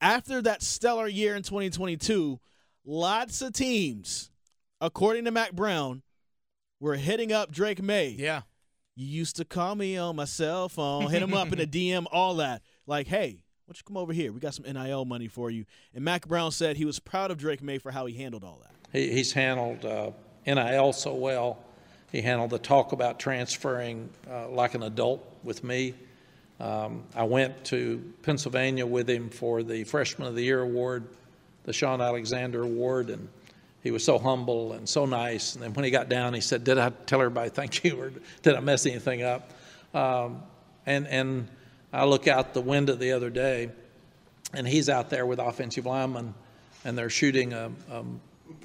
After 0.00 0.40
that 0.42 0.62
stellar 0.62 1.08
year 1.08 1.34
in 1.34 1.42
2022, 1.42 2.38
lots 2.84 3.42
of 3.42 3.52
teams, 3.52 4.30
according 4.80 5.24
to 5.24 5.30
Mack 5.30 5.52
Brown, 5.52 6.02
were 6.80 6.96
hitting 6.96 7.32
up 7.32 7.52
Drake 7.52 7.82
Maye. 7.82 8.16
Yeah. 8.18 8.42
You 8.96 9.06
used 9.06 9.36
to 9.36 9.44
call 9.44 9.74
me 9.74 9.96
on 9.96 10.16
my 10.16 10.24
cell 10.24 10.68
phone, 10.68 11.10
hit 11.10 11.22
him 11.22 11.34
up 11.34 11.52
in 11.52 11.60
a 11.60 11.66
DM, 11.66 12.06
all 12.10 12.36
that. 12.36 12.62
Like, 12.86 13.06
hey, 13.06 13.42
why 13.64 13.72
don't 13.72 13.78
you 13.78 13.84
come 13.86 13.96
over 13.96 14.12
here? 14.12 14.32
We 14.32 14.40
got 14.40 14.54
some 14.54 14.64
NIL 14.70 15.04
money 15.04 15.28
for 15.28 15.50
you. 15.50 15.64
And 15.94 16.04
Mack 16.04 16.26
Brown 16.26 16.50
said 16.50 16.76
he 16.76 16.84
was 16.84 16.98
proud 16.98 17.30
of 17.30 17.38
Drake 17.38 17.62
Maye 17.62 17.78
for 17.78 17.92
how 17.92 18.06
he 18.06 18.14
handled 18.14 18.44
all 18.44 18.60
that. 18.62 18.74
He, 18.92 19.12
he's 19.12 19.32
handled 19.32 19.84
uh, 19.84 20.10
NIL 20.46 20.92
so 20.92 21.14
well. 21.14 21.58
He 22.10 22.20
handled 22.20 22.50
the 22.50 22.58
talk 22.58 22.92
about 22.92 23.20
transferring 23.20 24.10
uh, 24.28 24.48
like 24.48 24.74
an 24.74 24.82
adult 24.82 25.24
with 25.44 25.62
me. 25.62 25.94
Um, 26.58 27.04
I 27.14 27.22
went 27.22 27.64
to 27.66 28.12
Pennsylvania 28.22 28.84
with 28.84 29.08
him 29.08 29.30
for 29.30 29.62
the 29.62 29.84
Freshman 29.84 30.28
of 30.28 30.34
the 30.34 30.42
Year 30.42 30.60
award, 30.60 31.06
the 31.64 31.72
Shaun 31.72 32.00
Alexander 32.00 32.62
Award, 32.62 33.10
and 33.10 33.28
he 33.82 33.90
was 33.90 34.04
so 34.04 34.18
humble 34.18 34.72
and 34.72 34.88
so 34.88 35.06
nice. 35.06 35.54
And 35.54 35.62
then 35.62 35.72
when 35.74 35.84
he 35.84 35.90
got 35.90 36.08
down, 36.08 36.34
he 36.34 36.40
said, 36.40 36.64
"Did 36.64 36.78
I 36.78 36.90
tell 37.06 37.20
everybody 37.20 37.50
thank 37.50 37.84
you, 37.84 38.00
or 38.00 38.12
did 38.42 38.54
I 38.54 38.60
mess 38.60 38.86
anything 38.86 39.22
up?" 39.22 39.50
Um, 39.94 40.42
and 40.86 41.06
and 41.06 41.48
I 41.92 42.04
look 42.04 42.28
out 42.28 42.54
the 42.54 42.60
window 42.60 42.94
the 42.94 43.12
other 43.12 43.30
day, 43.30 43.70
and 44.52 44.66
he's 44.66 44.88
out 44.88 45.10
there 45.10 45.26
with 45.26 45.38
offensive 45.38 45.86
linemen, 45.86 46.34
and 46.84 46.96
they're 46.96 47.10
shooting 47.10 47.52
a, 47.52 47.70
a, 47.90 48.04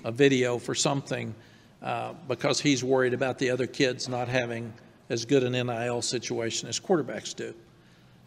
a 0.06 0.12
video 0.12 0.58
for 0.58 0.76
something 0.76 1.34
uh, 1.82 2.14
because 2.28 2.60
he's 2.60 2.84
worried 2.84 3.14
about 3.14 3.38
the 3.40 3.50
other 3.50 3.68
kids 3.68 4.08
not 4.08 4.28
having 4.28 4.74
as 5.10 5.26
good 5.26 5.44
an 5.44 5.52
NIL 5.54 6.02
situation 6.02 6.68
as 6.68 6.80
quarterbacks 6.80 7.36
do. 7.36 7.54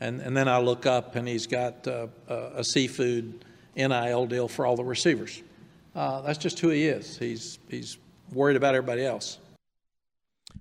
And, 0.01 0.21
and 0.21 0.37
then 0.37 0.47
I 0.49 0.59
look 0.59 0.87
up 0.87 1.17
and 1.17 1.27
he's 1.27 1.47
got 1.47 1.87
uh, 1.89 2.07
a, 2.29 2.35
a 2.57 2.65
seafood 2.65 3.45
NIL 3.79 4.27
deal 4.27 4.49
for 4.49 4.67
all 4.67 4.77
the 4.77 4.85
receivers. 4.85 5.43
Uh, 5.95 6.21
that's 6.21 6.39
just 6.39 6.59
who 6.61 6.69
he 6.69 6.87
is. 6.87 7.17
He's, 7.17 7.59
he's 7.69 7.97
worried 8.33 8.57
about 8.57 8.75
everybody 8.75 9.07
else. 9.07 9.39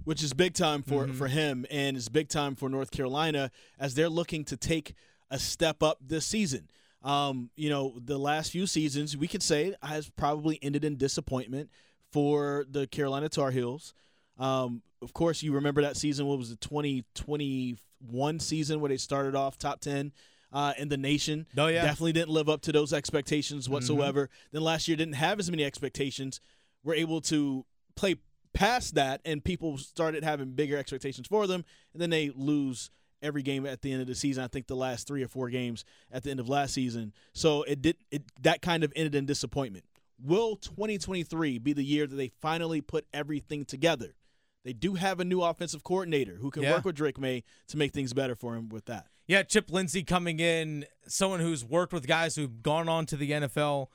which 0.06 0.24
is 0.24 0.34
big 0.34 0.54
time 0.54 0.84
for 0.84 1.08
for 1.10 1.28
him 1.28 1.66
and 1.70 1.98
is 1.98 2.08
big 2.10 2.30
time 2.30 2.56
for 2.56 2.70
North 2.70 2.92
Carolina 2.92 3.52
as 3.80 3.94
they're 3.96 4.10
looking 4.10 4.46
to 4.46 4.56
take 4.56 4.94
a 5.30 5.38
step 5.38 5.84
up 5.84 5.98
this 6.02 6.26
season. 6.26 6.70
Um, 7.04 7.50
you 7.56 7.70
know, 7.70 7.94
the 8.04 8.18
last 8.18 8.52
few 8.52 8.66
seasons 8.68 9.18
we 9.18 9.28
could 9.28 9.44
say 9.44 9.76
has 9.84 10.10
probably 10.10 10.60
ended 10.62 10.84
in 10.86 10.96
disappointment 10.98 11.70
for 12.12 12.66
the 12.70 12.88
Carolina 12.88 13.30
Tar 13.30 13.52
Heels. 13.52 13.94
Um, 14.40 14.82
of 15.02 15.14
course, 15.14 15.44
you 15.44 15.52
remember 15.54 15.82
that 15.82 15.98
season. 15.98 16.26
What 16.26 16.38
was 16.38 16.50
the 16.50 16.56
2021 16.58 18.40
season 18.40 18.80
where 18.80 18.90
they 18.90 18.98
started 18.98 19.36
off 19.36 19.58
top 19.58 19.80
10 19.82 20.12
uh, 20.52 20.74
in 20.78 20.90
the 20.90 20.98
nation? 20.98 21.46
Oh, 21.58 21.68
yeah. 21.68 21.84
Definitely 21.84 22.14
didn't 22.14 22.30
live 22.32 22.50
up 22.50 22.62
to 22.62 22.72
those 22.72 22.94
expectations 22.94 23.68
whatsoever. 23.70 24.30
Then 24.52 24.62
last 24.64 24.88
year 24.88 24.98
didn't 24.98 25.16
have 25.16 25.40
as 25.40 25.50
many 25.50 25.64
expectations. 25.64 26.40
Were 26.84 26.96
able 26.96 27.22
to 27.22 27.66
play 27.96 28.16
past 28.54 28.96
that, 28.96 29.22
and 29.26 29.44
people 29.44 29.78
started 29.78 30.24
having 30.24 30.52
bigger 30.52 30.78
expectations 30.78 31.28
for 31.28 31.48
them, 31.48 31.66
and 31.94 32.02
then 32.02 32.10
they 32.10 32.32
lose 32.34 32.90
every 33.22 33.42
game 33.42 33.66
at 33.66 33.82
the 33.82 33.92
end 33.92 34.02
of 34.02 34.08
the 34.08 34.16
season. 34.16 34.44
I 34.44 34.48
think 34.48 34.68
the 34.68 34.76
last 34.76 35.08
three 35.08 35.24
or 35.24 35.28
four 35.28 35.50
games 35.50 35.84
at 36.12 36.24
the 36.24 36.32
end 36.32 36.40
of 36.40 36.48
last 36.48 36.74
season. 36.74 37.14
So 37.34 37.64
it 37.64 37.82
did 37.82 37.98
it 38.12 38.24
that 38.44 38.62
kind 38.62 38.84
of 38.84 38.94
ended 38.96 39.16
in 39.16 39.26
disappointment. 39.26 39.86
Will 40.24 40.56
2023 40.56 41.60
be 41.60 41.74
the 41.74 41.84
year 41.84 42.08
that 42.08 42.16
they 42.16 42.30
finally 42.42 42.82
put 42.82 43.06
everything 43.14 43.66
together? 43.66 44.16
They 44.64 44.74
do 44.74 44.96
have 44.96 45.20
a 45.20 45.26
new 45.26 45.42
offensive 45.42 45.84
coordinator 45.84 46.36
who 46.36 46.52
can 46.52 46.64
Yeah. 46.64 46.74
work 46.74 46.86
with 46.86 46.96
Drake 46.96 47.20
Maye 47.20 47.44
to 47.68 47.78
make 47.78 47.92
things 47.94 48.14
better 48.14 48.36
for 48.36 48.56
him 48.56 48.70
with 48.70 48.86
that. 48.86 49.08
Yeah, 49.28 49.44
Chip 49.44 49.70
Lindsey 49.70 50.04
coming 50.04 50.40
in, 50.40 50.86
someone 51.08 51.42
who's 51.42 51.66
worked 51.66 51.92
with 51.92 52.08
guys 52.08 52.36
who've 52.36 52.64
gone 52.64 52.88
on 52.88 53.06
to 53.08 53.18
the 53.18 53.32
NFL, 53.32 53.88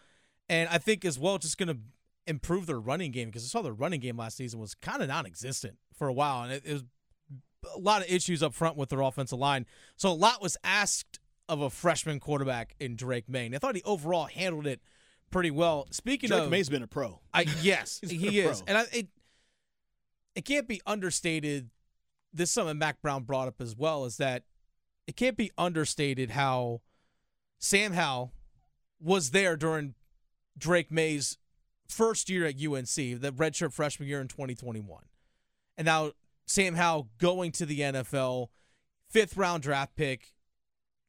and 0.49 0.68
I 0.68 0.79
think 0.79 1.05
as 1.05 1.18
well 1.18 1.38
just 1.38 1.57
going 1.57 1.68
to 1.68 1.79
improve 2.27 2.66
their 2.66 2.79
running 2.79 3.11
game 3.11 3.29
because 3.29 3.45
I 3.45 3.49
saw 3.49 3.62
their 3.62 3.73
running 3.73 4.01
game 4.01 4.16
last 4.16 4.37
season 4.37 4.61
was 4.61 4.75
kind 4.75 5.03
of 5.03 5.09
non-existent 5.09 5.79
for 5.95 6.07
a 6.07 6.12
while, 6.12 6.42
and 6.42 6.53
it, 6.53 6.62
it 6.66 6.73
was 6.75 6.85
a 7.75 7.79
lot 7.79 8.03
of 8.03 8.11
issues 8.11 8.42
up 8.42 8.55
front 8.55 8.77
with 8.77 8.90
their 8.90 9.01
offensive 9.01 9.38
line. 9.38 9.66
So 9.97 10.11
a 10.11 10.14
lot 10.14 10.42
was 10.42 10.57
asked 10.62 11.21
of 11.49 11.61
a 11.61 11.71
freshman 11.71 12.21
quarterback 12.21 12.75
in 12.81 12.97
Drake 12.97 13.29
Maye. 13.29 13.47
And 13.47 13.55
I 13.55 13.59
thought 13.59 13.77
he 13.77 13.83
overall 13.83 14.27
handled 14.27 14.66
it 14.66 14.81
pretty 15.31 15.51
well. 15.51 15.87
Speaking 15.90 16.29
Drake 16.29 16.42
of, 16.42 16.51
May's 16.51 16.68
been 16.68 16.83
a 16.83 16.87
pro. 16.87 17.21
I 17.33 17.47
yes, 17.61 18.01
he 18.09 18.40
is, 18.40 18.62
and 18.66 18.79
I, 18.79 18.85
it 18.92 19.09
it 20.35 20.45
can't 20.45 20.68
be 20.68 20.81
understated. 20.87 21.71
This 22.33 22.49
is 22.49 22.55
something 22.55 22.79
Mack 22.79 23.03
Brown 23.03 23.25
brought 23.25 23.49
up 23.49 23.61
as 23.61 23.77
well 23.77 24.05
is 24.07 24.16
that 24.16 24.45
it 25.12 25.16
can't 25.16 25.37
be 25.37 25.51
understated 25.59 26.31
how 26.31 26.81
Sam 27.59 27.92
Howell 27.92 28.33
was 28.98 29.33
there 29.33 29.59
during 29.59 29.94
Drake 30.57 30.90
Maye's 30.90 31.37
first 31.87 32.31
year 32.31 32.46
at 32.46 32.55
UNC, 32.55 32.94
the 32.94 33.31
redshirt 33.31 33.75
freshman 33.75 34.09
year 34.09 34.22
in 34.22 34.29
2021, 34.29 35.05
and 35.77 35.85
now 35.85 36.12
Sam 36.46 36.77
Howell 36.77 37.11
going 37.18 37.53
to 37.53 37.66
the 37.66 37.81
NFL, 37.81 38.48
fifth 39.11 39.37
round 39.37 39.62
draft 39.62 39.96
pick, 39.96 40.33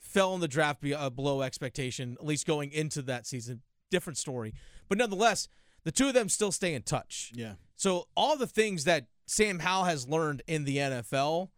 fell 0.02 0.36
in 0.36 0.42
the 0.42 0.50
draft 0.50 0.84
uh, 0.86 1.10
below 1.10 1.42
expectation, 1.42 2.18
at 2.20 2.26
least 2.26 2.46
going 2.46 2.74
into 2.74 3.02
that 3.04 3.26
season. 3.26 3.62
Different 3.89 4.18
story, 4.18 4.54
but 4.89 4.98
nonetheless, 4.98 5.48
the 5.86 5.94
two 5.94 6.10
of 6.10 6.13
them 6.13 6.28
still 6.28 6.52
stay 6.52 6.74
in 6.74 6.82
touch. 6.82 7.32
Yeah. 7.34 7.54
So 7.78 8.10
all 8.18 8.36
the 8.36 8.48
things 8.48 8.84
that 8.84 9.06
Sam 9.28 9.60
Howell 9.60 9.86
has 9.86 10.10
learned 10.10 10.44
in 10.46 10.66
the 10.66 10.76
NFL, 10.76 11.52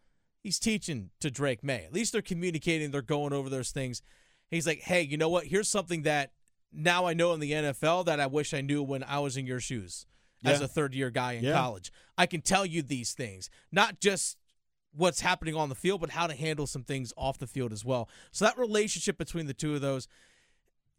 he's 0.45 0.59
teaching 0.59 1.09
to 1.19 1.31
Drake 1.31 1.63
Maye. 1.63 1.83
At 1.85 1.91
least 1.91 2.11
they're 2.13 2.21
communicating, 2.21 2.91
they're 2.91 3.01
going 3.01 3.33
over 3.33 3.49
those 3.49 3.71
things. 3.71 4.03
He's 4.51 4.67
like, 4.67 4.81
hey, 4.81 5.01
you 5.01 5.17
know 5.17 5.27
what? 5.27 5.47
Here's 5.47 5.67
something 5.67 6.03
that 6.03 6.33
now 6.71 7.07
I 7.07 7.15
know 7.15 7.33
in 7.33 7.39
the 7.39 7.51
NFL 7.51 8.05
that 8.05 8.19
I 8.19 8.27
wish 8.27 8.53
I 8.53 8.61
knew 8.61 8.83
when 8.83 9.03
I 9.03 9.17
was 9.17 9.37
in 9.37 9.47
your 9.47 9.59
shoes 9.59 10.05
as 10.43 10.61
a 10.61 10.67
third 10.67 10.93
year 10.93 11.09
guy 11.09 11.33
in 11.33 11.43
Yeah. 11.43 11.53
college. 11.53 11.91
I 12.15 12.27
can 12.27 12.41
tell 12.41 12.63
you 12.63 12.83
these 12.83 13.13
things, 13.13 13.49
not 13.71 13.99
just 13.99 14.37
what's 14.93 15.21
happening 15.21 15.55
on 15.55 15.69
the 15.69 15.75
field, 15.75 15.99
but 15.99 16.11
how 16.11 16.27
to 16.27 16.35
handle 16.35 16.67
some 16.67 16.83
things 16.83 17.11
off 17.17 17.39
the 17.39 17.47
field 17.47 17.73
as 17.73 17.83
well. 17.83 18.07
So 18.31 18.45
that 18.45 18.55
relationship 18.59 19.17
between 19.17 19.47
the 19.47 19.53
two 19.55 19.73
of 19.73 19.81
those, 19.81 20.07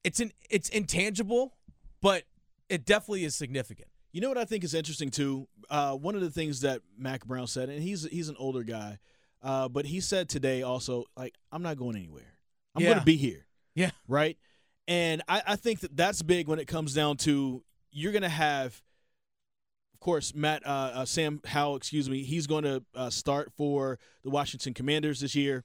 it's 0.02 0.18
an 0.18 0.32
it's 0.50 0.68
intangible, 0.70 1.54
but 2.02 2.24
it 2.68 2.84
definitely 2.84 3.24
is 3.24 3.36
significant. 3.36 3.86
You 4.10 4.20
know 4.22 4.28
what 4.28 4.38
I 4.38 4.44
think 4.44 4.64
is 4.64 4.74
interesting 4.74 5.10
too. 5.12 5.46
Uh, 5.70 5.92
one 5.94 6.16
of 6.16 6.20
the 6.20 6.30
things 6.30 6.62
that 6.62 6.80
Mack 6.98 7.24
Brown 7.24 7.46
said, 7.46 7.68
and 7.68 7.80
he's 7.80 8.02
he's 8.10 8.28
an 8.28 8.36
older 8.40 8.64
guy, 8.64 8.98
uh, 9.42 9.68
but 9.68 9.86
he 9.86 10.00
said 10.00 10.28
today 10.28 10.62
also, 10.62 11.04
like, 11.16 11.34
I'm 11.52 11.62
not 11.62 11.76
going 11.76 11.96
anywhere. 11.96 12.36
I'm 12.74 12.82
going 12.82 12.98
to 12.98 13.04
be 13.04 13.16
here. 13.16 13.46
Yeah. 13.74 13.90
Right. 14.06 14.36
And 14.88 15.22
I, 15.28 15.42
I 15.46 15.56
think 15.56 15.80
that 15.80 15.96
that's 15.96 16.22
big 16.22 16.48
when 16.48 16.58
it 16.58 16.66
comes 16.66 16.94
down 16.94 17.16
to 17.18 17.62
you're 17.90 18.12
going 18.12 18.22
to 18.22 18.28
have, 18.28 18.82
of 19.94 20.00
course, 20.00 20.34
Matt 20.34 20.66
uh, 20.66 20.90
uh, 20.94 21.04
Sam 21.04 21.40
Howell, 21.44 21.76
excuse 21.76 22.08
me, 22.08 22.22
he's 22.22 22.46
going 22.46 22.64
to 22.64 22.84
uh, 22.94 23.10
start 23.10 23.52
for 23.56 23.98
the 24.22 24.30
Washington 24.30 24.74
Commanders 24.74 25.20
this 25.20 25.34
year. 25.34 25.64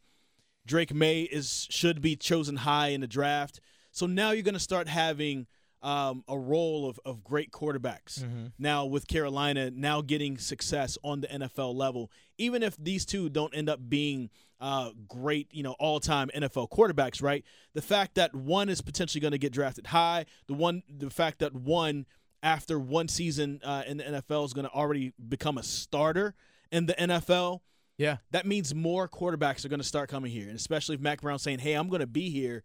Drake 0.66 0.94
Maye 0.94 1.24
is 1.24 1.68
should 1.70 2.02
be 2.02 2.16
chosen 2.16 2.58
high 2.58 2.90
in 2.90 3.02
the 3.02 3.08
draft. 3.08 3.60
So 3.92 4.06
now 4.06 4.32
you're 4.32 4.44
going 4.44 4.54
to 4.54 4.60
start 4.60 4.88
having 4.88 5.48
um, 5.84 6.24
a 6.28 6.38
role 6.38 6.88
of, 6.90 7.00
of 7.06 7.24
great 7.24 7.52
quarterbacks. 7.52 8.24
Now 8.60 8.86
with 8.86 9.08
Carolina 9.08 9.72
now 9.72 10.02
getting 10.02 10.38
success 10.38 10.98
on 11.04 11.22
the 11.22 11.28
NFL 11.28 11.74
level, 11.76 12.12
even 12.38 12.62
if 12.64 12.76
these 12.78 13.06
two 13.06 13.30
don't 13.30 13.56
end 13.56 13.70
up 13.70 13.80
being 13.90 14.30
uh, 14.60 14.92
great, 15.08 15.48
you 15.52 15.64
know, 15.64 15.76
all-time 15.80 16.30
NFL 16.36 16.70
quarterbacks, 16.70 17.22
right? 17.24 17.44
The 17.74 17.82
fact 17.82 18.14
that 18.16 18.36
one 18.36 18.70
is 18.70 18.80
potentially 18.82 19.20
going 19.20 19.32
to 19.32 19.40
get 19.40 19.52
drafted 19.52 19.88
high, 19.88 20.26
the 20.48 20.54
one, 20.54 20.84
the 20.88 21.10
fact 21.10 21.40
that 21.40 21.56
one 21.56 22.06
after 22.44 22.80
one 22.80 23.08
season 23.08 23.60
uh, 23.64 23.84
in 23.88 23.98
the 23.98 24.04
NFL 24.04 24.46
is 24.46 24.54
going 24.54 24.66
to 24.66 24.72
already 24.72 25.14
become 25.30 25.58
a 25.58 25.64
starter 25.64 26.36
in 26.72 26.86
the 26.86 26.94
NFL 26.94 27.62
Yeah. 27.98 28.18
that 28.32 28.46
means 28.46 28.74
more 28.76 29.08
quarterbacks 29.08 29.66
are 29.66 29.70
going 29.70 29.80
to 29.80 29.86
start 29.86 30.10
coming 30.10 30.32
here. 30.32 30.48
And 30.48 30.56
especially 30.56 30.94
if 30.96 31.02
Mack 31.02 31.22
Brown's 31.22 31.42
saying, 31.42 31.60
hey, 31.60 31.74
I'm 31.74 31.88
going 31.90 32.00
to 32.02 32.08
be 32.08 32.30
here, 32.30 32.64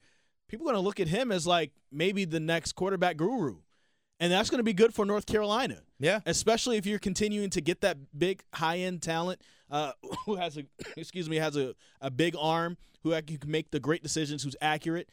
people 0.49 0.67
are 0.67 0.73
going 0.73 0.83
to 0.83 0.87
look 0.87 1.01
at 1.01 1.09
him 1.09 1.33
as 1.33 1.47
like 1.47 1.73
maybe 1.91 2.25
the 2.25 2.41
next 2.41 2.73
quarterback 2.73 3.17
guru. 3.17 3.57
And 4.19 4.33
that's 4.33 4.49
going 4.49 4.61
to 4.61 4.65
be 4.65 4.73
good 4.73 4.95
for 4.95 5.05
North 5.05 5.27
Carolina, 5.27 5.83
Yeah. 5.99 6.21
especially 6.25 6.79
if 6.79 6.87
you're 6.87 6.99
continuing 6.99 7.51
to 7.51 7.61
get 7.61 7.83
that 7.83 7.99
big 8.19 8.43
high 8.55 8.79
end 8.79 9.03
talent 9.03 9.43
uh, 9.71 9.93
who 10.25 10.37
has 10.37 10.57
a, 10.57 10.65
excuse 10.97 11.29
me, 11.29 11.37
has 11.37 11.57
a, 11.57 11.75
a 12.01 12.11
big 12.11 12.35
arm, 12.39 12.79
who 13.03 13.13
who 13.13 13.39
can 13.39 13.51
make 13.51 13.71
the 13.71 13.81
great 13.81 14.03
decisions, 14.03 14.43
who's 14.43 14.57
accurate. 14.61 15.11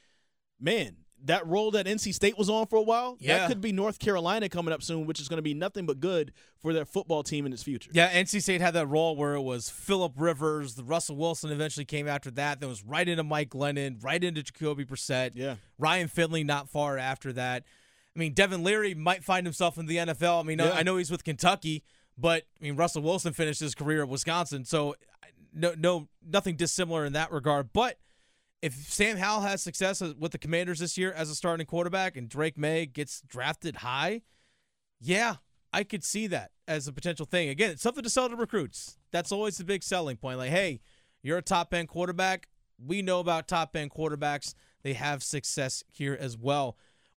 Man, 0.59 0.97
that 1.25 1.47
role 1.47 1.71
that 1.71 1.85
NC 1.85 2.13
State 2.13 2.37
was 2.37 2.49
on 2.49 2.67
for 2.67 2.75
a 2.75 2.81
while, 2.81 3.15
Yeah. 3.19 3.37
that 3.39 3.47
could 3.47 3.61
be 3.61 3.71
North 3.71 3.97
Carolina 3.97 4.49
coming 4.49 4.73
up 4.73 4.83
soon, 4.83 5.05
which 5.05 5.19
is 5.21 5.29
going 5.29 5.37
to 5.37 5.41
be 5.43 5.53
nothing 5.53 5.85
but 5.85 5.99
good 6.01 6.33
for 6.59 6.73
their 6.73 6.85
football 6.85 7.23
team 7.23 7.45
in 7.45 7.53
its 7.53 7.63
future. 7.63 7.89
Yeah, 7.93 8.09
NC 8.11 8.41
State 8.41 8.59
had 8.61 8.73
that 8.73 8.87
role 8.87 9.15
where 9.15 9.33
it 9.35 9.41
was 9.41 9.69
Philip 9.69 10.13
Rivers, 10.17 10.75
the 10.75 10.83
Russell 10.83 11.15
Wilson 11.15 11.49
eventually 11.51 11.85
came 11.85 12.07
after 12.07 12.29
that. 12.31 12.59
That 12.59 12.67
was 12.67 12.83
right 12.83 13.07
into 13.07 13.23
Mike 13.23 13.49
Glennon, 13.51 14.03
right 14.03 14.21
into 14.23 14.43
Jacoby 14.43 14.83
Brissett. 14.85 15.31
Yeah. 15.35 15.55
Ryan 15.79 16.09
Finley 16.09 16.43
not 16.43 16.67
far 16.69 16.97
after 16.97 17.31
that. 17.33 17.63
I 18.15 18.19
mean, 18.19 18.33
Devin 18.33 18.63
Leary 18.63 18.93
might 18.93 19.23
find 19.23 19.45
himself 19.45 19.77
in 19.77 19.85
the 19.85 19.97
NFL. 19.97 20.41
I 20.41 20.43
mean, 20.43 20.59
I- 20.59 20.65
Yeah. 20.67 20.71
I 20.73 20.83
know 20.83 20.97
he's 20.97 21.09
with 21.09 21.23
Kentucky, 21.23 21.83
but 22.17 22.43
I 22.59 22.63
mean, 22.65 22.75
Russell 22.75 23.01
Wilson 23.01 23.33
finished 23.33 23.59
his 23.61 23.73
career 23.73 24.03
at 24.03 24.09
Wisconsin, 24.09 24.65
so 24.65 24.95
no, 25.53 25.73
no, 25.77 26.09
nothing 26.25 26.55
dissimilar 26.55 27.05
in 27.05 27.13
that 27.13 27.31
regard. 27.31 27.71
But 27.73 27.97
if 28.63 28.73
Sam 28.73 29.17
Howell 29.17 29.41
has 29.41 29.61
success 29.61 29.99
with 29.99 30.31
the 30.31 30.37
Commanders 30.37 30.79
this 30.79 30.97
year 30.97 31.11
as 31.11 31.29
a 31.29 31.35
starting 31.35 31.65
quarterback, 31.65 32.15
and 32.15 32.29
Drake 32.29 32.57
Maye 32.57 32.85
gets 32.85 33.19
drafted 33.27 33.75
high, 33.75 34.21
yeah, 35.01 35.35
I 35.73 35.83
could 35.83 36.01
see 36.01 36.27
that 36.27 36.51
as 36.65 36.87
a 36.87 36.93
potential 36.93 37.25
thing. 37.25 37.49
Again, 37.49 37.71
it's 37.71 37.81
something 37.81 38.05
to 38.05 38.09
sell 38.09 38.29
to 38.29 38.37
recruits. 38.37 38.97
That's 39.11 39.33
always 39.33 39.57
the 39.57 39.65
big 39.65 39.83
selling 39.83 40.15
point. 40.15 40.37
Like, 40.37 40.51
hey, 40.51 40.79
you're 41.21 41.39
a 41.39 41.41
top 41.41 41.73
end 41.73 41.89
quarterback. 41.89 42.47
We 42.79 43.01
know 43.01 43.19
about 43.19 43.49
top 43.49 43.75
end 43.75 43.91
quarterbacks. 43.91 44.53
They 44.81 44.93
have 44.93 45.23
success 45.23 45.83
here 45.91 46.17
as 46.17 46.37
well. 46.37 46.77